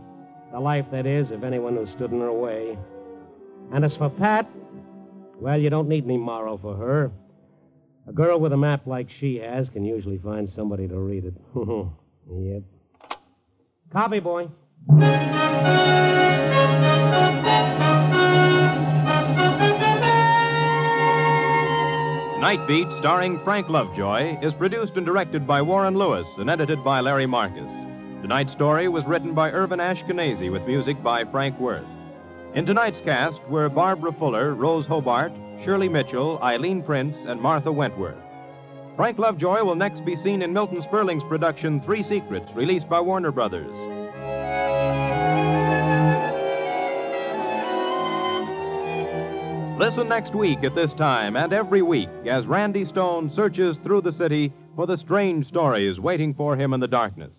the 0.51 0.59
life, 0.59 0.85
that 0.91 1.05
is, 1.05 1.31
of 1.31 1.43
anyone 1.43 1.75
who 1.75 1.85
stood 1.87 2.11
in 2.11 2.21
her 2.21 2.31
way. 2.31 2.77
And 3.73 3.83
as 3.83 3.97
for 3.97 4.09
Pat, 4.09 4.47
well, 5.39 5.59
you 5.59 5.69
don't 5.69 5.89
need 5.89 6.05
any 6.05 6.17
moral 6.17 6.57
for 6.57 6.75
her. 6.75 7.11
A 8.07 8.13
girl 8.13 8.39
with 8.39 8.53
a 8.53 8.57
map 8.57 8.85
like 8.85 9.07
she 9.19 9.37
has 9.37 9.67
can 9.69 9.83
usually 9.83 10.19
find 10.19 10.47
somebody 10.47 10.87
to 10.87 10.97
read 10.97 11.25
it. 11.25 11.33
yep. 12.31 12.61
Copy, 13.91 14.19
boy. 14.19 14.47
Night 22.39 22.67
Beat, 22.67 22.87
starring 22.99 23.39
Frank 23.43 23.69
Lovejoy, 23.69 24.37
is 24.43 24.53
produced 24.53 24.93
and 24.97 25.05
directed 25.05 25.47
by 25.47 25.63
Warren 25.63 25.97
Lewis 25.97 26.27
and 26.37 26.47
edited 26.47 26.83
by 26.83 26.99
Larry 26.99 27.25
Marcus. 27.25 27.71
Tonight's 28.21 28.51
story 28.51 28.87
was 28.87 29.03
written 29.07 29.33
by 29.33 29.49
Irvin 29.49 29.79
Ashkenazi 29.79 30.51
with 30.51 30.61
music 30.67 31.01
by 31.01 31.25
Frank 31.31 31.59
Worth. 31.59 31.87
In 32.53 32.67
tonight's 32.67 33.01
cast 33.01 33.39
were 33.49 33.67
Barbara 33.67 34.11
Fuller, 34.13 34.53
Rose 34.53 34.85
Hobart, 34.85 35.31
Shirley 35.65 35.89
Mitchell, 35.89 36.37
Eileen 36.43 36.83
Prince, 36.83 37.17
and 37.25 37.41
Martha 37.41 37.71
Wentworth. 37.71 38.15
Frank 38.95 39.17
Lovejoy 39.17 39.63
will 39.63 39.73
next 39.73 40.05
be 40.05 40.15
seen 40.15 40.43
in 40.43 40.53
Milton 40.53 40.83
Sperling's 40.83 41.23
production 41.23 41.81
Three 41.81 42.03
Secrets, 42.03 42.51
released 42.53 42.87
by 42.87 43.01
Warner 43.01 43.31
Brothers. 43.31 43.71
Listen 49.79 50.07
next 50.07 50.35
week 50.35 50.63
at 50.63 50.75
this 50.75 50.93
time 50.93 51.35
and 51.35 51.51
every 51.51 51.81
week 51.81 52.09
as 52.29 52.45
Randy 52.45 52.85
Stone 52.85 53.31
searches 53.35 53.79
through 53.83 54.01
the 54.01 54.11
city 54.11 54.53
for 54.75 54.85
the 54.85 54.97
strange 54.97 55.47
stories 55.47 55.99
waiting 55.99 56.35
for 56.35 56.55
him 56.55 56.73
in 56.73 56.79
the 56.79 56.87
darkness. 56.87 57.33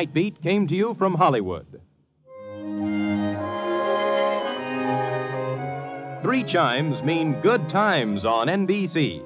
Night 0.00 0.14
Beat 0.14 0.42
came 0.42 0.66
to 0.66 0.74
you 0.74 0.96
from 0.98 1.12
Hollywood. 1.12 1.66
Three 6.22 6.50
chimes 6.50 7.02
mean 7.02 7.38
good 7.42 7.60
times 7.68 8.24
on 8.24 8.46
NBC. 8.46 9.22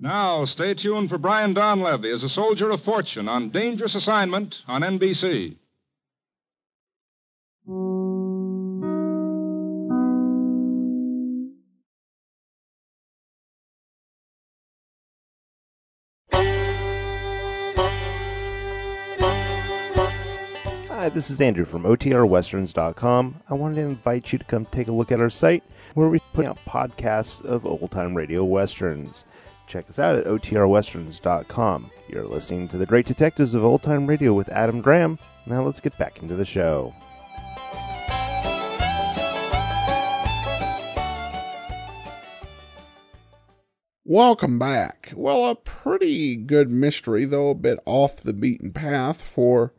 Now, 0.00 0.46
stay 0.46 0.72
tuned 0.72 1.10
for 1.10 1.18
Brian 1.18 1.54
Donlevy 1.54 2.14
as 2.14 2.24
a 2.24 2.30
soldier 2.30 2.70
of 2.70 2.80
fortune 2.84 3.28
on 3.28 3.50
Dangerous 3.50 3.94
Assignment 3.94 4.54
on 4.66 4.80
NBC. 4.80 5.58
Hi, 21.08 21.14
this 21.14 21.30
is 21.30 21.40
Andrew 21.40 21.64
from 21.64 21.84
OTRWesterns.com. 21.84 23.40
I 23.48 23.54
wanted 23.54 23.76
to 23.76 23.80
invite 23.80 24.30
you 24.30 24.38
to 24.38 24.44
come 24.44 24.66
take 24.66 24.88
a 24.88 24.92
look 24.92 25.10
at 25.10 25.22
our 25.22 25.30
site 25.30 25.64
where 25.94 26.10
we 26.10 26.18
put 26.34 26.44
out 26.44 26.58
podcasts 26.66 27.42
of 27.46 27.64
old 27.64 27.90
time 27.90 28.14
radio 28.14 28.44
westerns. 28.44 29.24
Check 29.66 29.88
us 29.88 29.98
out 29.98 30.16
at 30.16 30.26
OTRWesterns.com. 30.26 31.90
You're 32.10 32.26
listening 32.26 32.68
to 32.68 32.76
The 32.76 32.84
Great 32.84 33.06
Detectives 33.06 33.54
of 33.54 33.64
Old 33.64 33.82
Time 33.82 34.06
Radio 34.06 34.34
with 34.34 34.50
Adam 34.50 34.82
Graham. 34.82 35.18
Now 35.46 35.62
let's 35.62 35.80
get 35.80 35.96
back 35.96 36.20
into 36.20 36.36
the 36.36 36.44
show. 36.44 36.92
Welcome 44.04 44.58
back. 44.58 45.14
Well, 45.16 45.46
a 45.48 45.54
pretty 45.54 46.36
good 46.36 46.70
mystery, 46.70 47.24
though 47.24 47.48
a 47.48 47.54
bit 47.54 47.78
off 47.86 48.16
the 48.16 48.34
beaten 48.34 48.74
path 48.74 49.22
for 49.22 49.72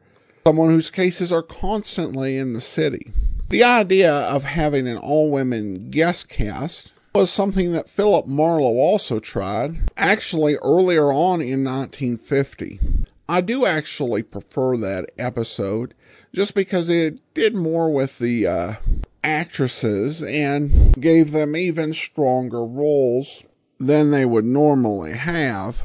someone 0.50 0.72
whose 0.72 0.90
cases 0.90 1.32
are 1.32 1.44
constantly 1.44 2.36
in 2.36 2.54
the 2.54 2.60
city. 2.60 3.12
The 3.50 3.64
idea 3.64 4.12
of 4.12 4.46
having 4.46 4.88
an 4.88 4.98
all 4.98 5.30
women 5.30 5.92
guest 5.92 6.28
cast 6.28 6.92
was 7.14 7.30
something 7.30 7.72
that 7.74 7.88
Philip 7.88 8.26
Marlowe 8.26 8.80
also 8.80 9.20
tried, 9.20 9.92
actually 9.96 10.56
earlier 10.64 11.12
on 11.12 11.40
in 11.40 11.64
1950. 11.64 12.80
I 13.30 13.42
do 13.42 13.68
actually 13.68 14.24
prefer 14.24 14.76
that 14.78 15.12
episode 15.20 15.94
just 16.34 16.56
because 16.56 16.90
it 16.90 17.22
did 17.36 17.54
more 17.54 17.92
with 17.94 18.18
the 18.18 18.48
uh, 18.48 18.74
actresses 19.24 20.24
and 20.24 21.00
gave 21.00 21.30
them 21.30 21.56
even 21.56 21.94
stronger 21.94 22.66
roles 22.66 23.44
than 23.80 24.10
they 24.10 24.26
would 24.26 24.46
normally 24.46 25.12
have. 25.12 25.84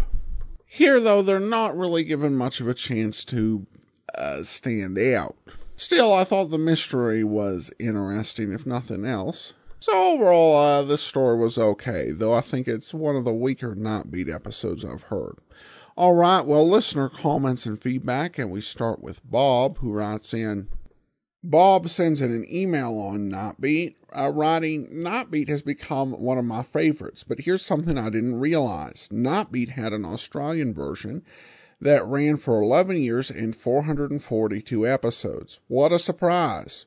Here, 0.64 1.00
though, 1.00 1.20
they're 1.20 1.38
not 1.38 1.76
really 1.76 2.02
given 2.02 2.34
much 2.34 2.62
of 2.62 2.66
a 2.66 2.72
chance 2.72 3.26
to 3.26 3.66
uh, 4.18 4.42
stand 4.42 4.98
out. 4.98 5.36
Still, 5.76 6.12
I 6.12 6.24
thought 6.24 6.50
the 6.50 6.58
mystery 6.58 7.24
was 7.24 7.72
interesting, 7.78 8.52
if 8.52 8.64
nothing 8.64 9.04
else. 9.04 9.54
So 9.80 10.14
overall, 10.14 10.56
uh, 10.56 10.82
this 10.82 11.02
story 11.02 11.36
was 11.36 11.58
okay, 11.58 12.10
though 12.10 12.32
I 12.32 12.40
think 12.40 12.68
it's 12.68 12.94
one 12.94 13.16
of 13.16 13.24
the 13.24 13.34
weaker 13.34 13.74
Night 13.74 14.10
Beat 14.10 14.28
episodes 14.28 14.84
I've 14.84 15.02
heard. 15.04 15.38
All 15.96 16.14
right, 16.14 16.40
well, 16.40 16.66
listener 16.68 17.08
comments 17.08 17.66
and 17.66 17.80
feedback, 17.80 18.38
and 18.38 18.50
we 18.50 18.60
start 18.60 19.02
with 19.02 19.20
Bob, 19.28 19.78
who 19.78 19.92
writes 19.92 20.32
in. 20.32 20.68
Bob 21.42 21.88
sends 21.88 22.22
in 22.22 22.32
an 22.32 22.46
email 22.50 22.98
on 22.98 23.28
Night 23.28 23.60
Beat, 23.60 23.96
uh, 24.18 24.30
writing, 24.30 24.88
Night 24.90 25.30
Beat 25.30 25.48
has 25.48 25.60
become 25.60 26.12
one 26.12 26.38
of 26.38 26.44
my 26.44 26.62
favorites, 26.62 27.22
but 27.22 27.40
here's 27.40 27.62
something 27.62 27.98
I 27.98 28.08
didn't 28.08 28.40
realize. 28.40 29.08
Night 29.10 29.52
Beat 29.52 29.70
had 29.70 29.92
an 29.92 30.04
Australian 30.04 30.72
version 30.72 31.22
that 31.80 32.04
ran 32.06 32.36
for 32.36 32.62
11 32.62 32.96
years 33.02 33.30
and 33.30 33.54
442 33.54 34.86
episodes. 34.86 35.60
What 35.68 35.92
a 35.92 35.98
surprise! 35.98 36.86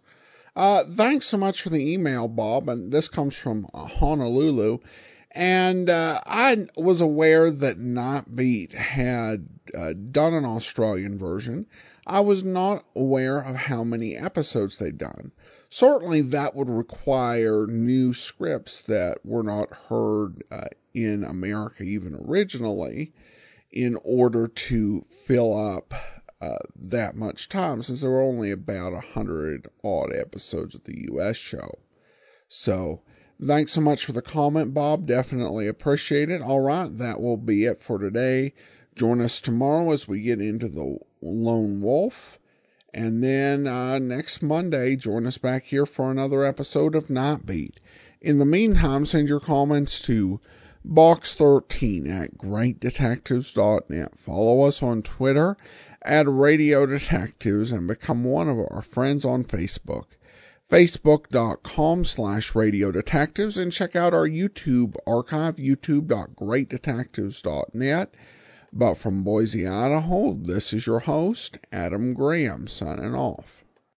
Uh, 0.57 0.83
thanks 0.83 1.27
so 1.27 1.37
much 1.37 1.61
for 1.61 1.69
the 1.69 1.93
email, 1.93 2.27
Bob. 2.27 2.67
And 2.67 2.91
this 2.91 3.07
comes 3.07 3.35
from 3.35 3.67
uh, 3.75 3.85
Honolulu. 3.85 4.79
And 5.31 5.87
uh, 5.87 6.19
I 6.25 6.65
was 6.75 6.99
aware 6.99 7.51
that 7.51 7.77
Night 7.77 8.35
Beat 8.35 8.71
had 8.73 9.49
uh, 9.77 9.93
done 9.93 10.33
an 10.33 10.45
Australian 10.45 11.19
version. 11.19 11.67
I 12.07 12.21
was 12.21 12.43
not 12.43 12.85
aware 12.95 13.39
of 13.39 13.55
how 13.55 13.83
many 13.83 14.17
episodes 14.17 14.79
they'd 14.79 14.97
done. 14.97 15.31
Certainly, 15.69 16.21
that 16.21 16.55
would 16.55 16.69
require 16.69 17.67
new 17.67 18.15
scripts 18.15 18.81
that 18.83 19.19
were 19.23 19.43
not 19.43 19.71
heard 19.89 20.41
uh, 20.49 20.69
in 20.95 21.23
America 21.23 21.83
even 21.83 22.15
originally 22.15 23.13
in 23.71 23.97
order 24.03 24.47
to 24.47 25.05
fill 25.11 25.57
up 25.57 25.93
uh, 26.39 26.57
that 26.75 27.15
much 27.15 27.49
time 27.49 27.81
since 27.81 28.01
there 28.01 28.11
were 28.11 28.21
only 28.21 28.51
about 28.51 28.93
a 28.93 28.99
hundred 28.99 29.67
odd 29.83 30.13
episodes 30.15 30.75
of 30.75 30.83
the 30.83 31.07
US 31.11 31.37
show. 31.37 31.79
So 32.47 33.01
thanks 33.41 33.73
so 33.73 33.81
much 33.81 34.05
for 34.05 34.11
the 34.11 34.21
comment, 34.21 34.73
Bob. 34.73 35.05
Definitely 35.05 35.67
appreciate 35.67 36.29
it. 36.29 36.41
All 36.41 36.61
right, 36.61 36.95
that 36.97 37.19
will 37.19 37.37
be 37.37 37.65
it 37.65 37.81
for 37.81 37.97
today. 37.97 38.53
Join 38.95 39.21
us 39.21 39.41
tomorrow 39.41 39.91
as 39.91 40.07
we 40.07 40.21
get 40.21 40.41
into 40.41 40.67
the 40.69 40.97
Lone 41.21 41.81
Wolf. 41.81 42.39
And 42.93 43.23
then 43.23 43.67
uh, 43.67 43.99
next 43.99 44.41
Monday, 44.41 44.95
join 44.95 45.27
us 45.27 45.37
back 45.37 45.65
here 45.65 45.85
for 45.85 46.09
another 46.09 46.43
episode 46.43 46.95
of 46.95 47.09
Night 47.09 47.45
Beat. 47.45 47.79
In 48.21 48.39
the 48.39 48.45
meantime, 48.45 49.05
send 49.05 49.29
your 49.29 49.39
comments 49.39 50.01
to 50.03 50.39
box13 50.87 52.09
at 52.09 52.37
greatdetectives.net. 52.37 54.17
Follow 54.17 54.61
us 54.61 54.81
on 54.81 55.01
Twitter 55.01 55.57
at 56.03 56.25
Radio 56.27 56.85
Detectives 56.85 57.71
and 57.71 57.87
become 57.87 58.23
one 58.23 58.47
of 58.49 58.57
our 58.57 58.81
friends 58.81 59.25
on 59.25 59.43
Facebook. 59.43 60.05
Facebook.com 60.69 62.05
slash 62.05 62.53
Radio 62.53 62.91
Detectives 62.91 63.57
and 63.57 63.71
check 63.71 63.95
out 63.95 64.13
our 64.13 64.27
YouTube 64.27 64.97
archive, 65.05 65.55
youtube.greatdetectives.net. 65.55 68.13
But 68.73 68.95
from 68.95 69.23
Boise, 69.23 69.65
Idaho, 69.65 70.33
this 70.33 70.73
is 70.73 70.85
your 70.85 70.99
host, 70.99 71.57
Adam 71.71 72.13
Graham, 72.13 72.67
signing 72.67 73.15
off. 73.15 73.63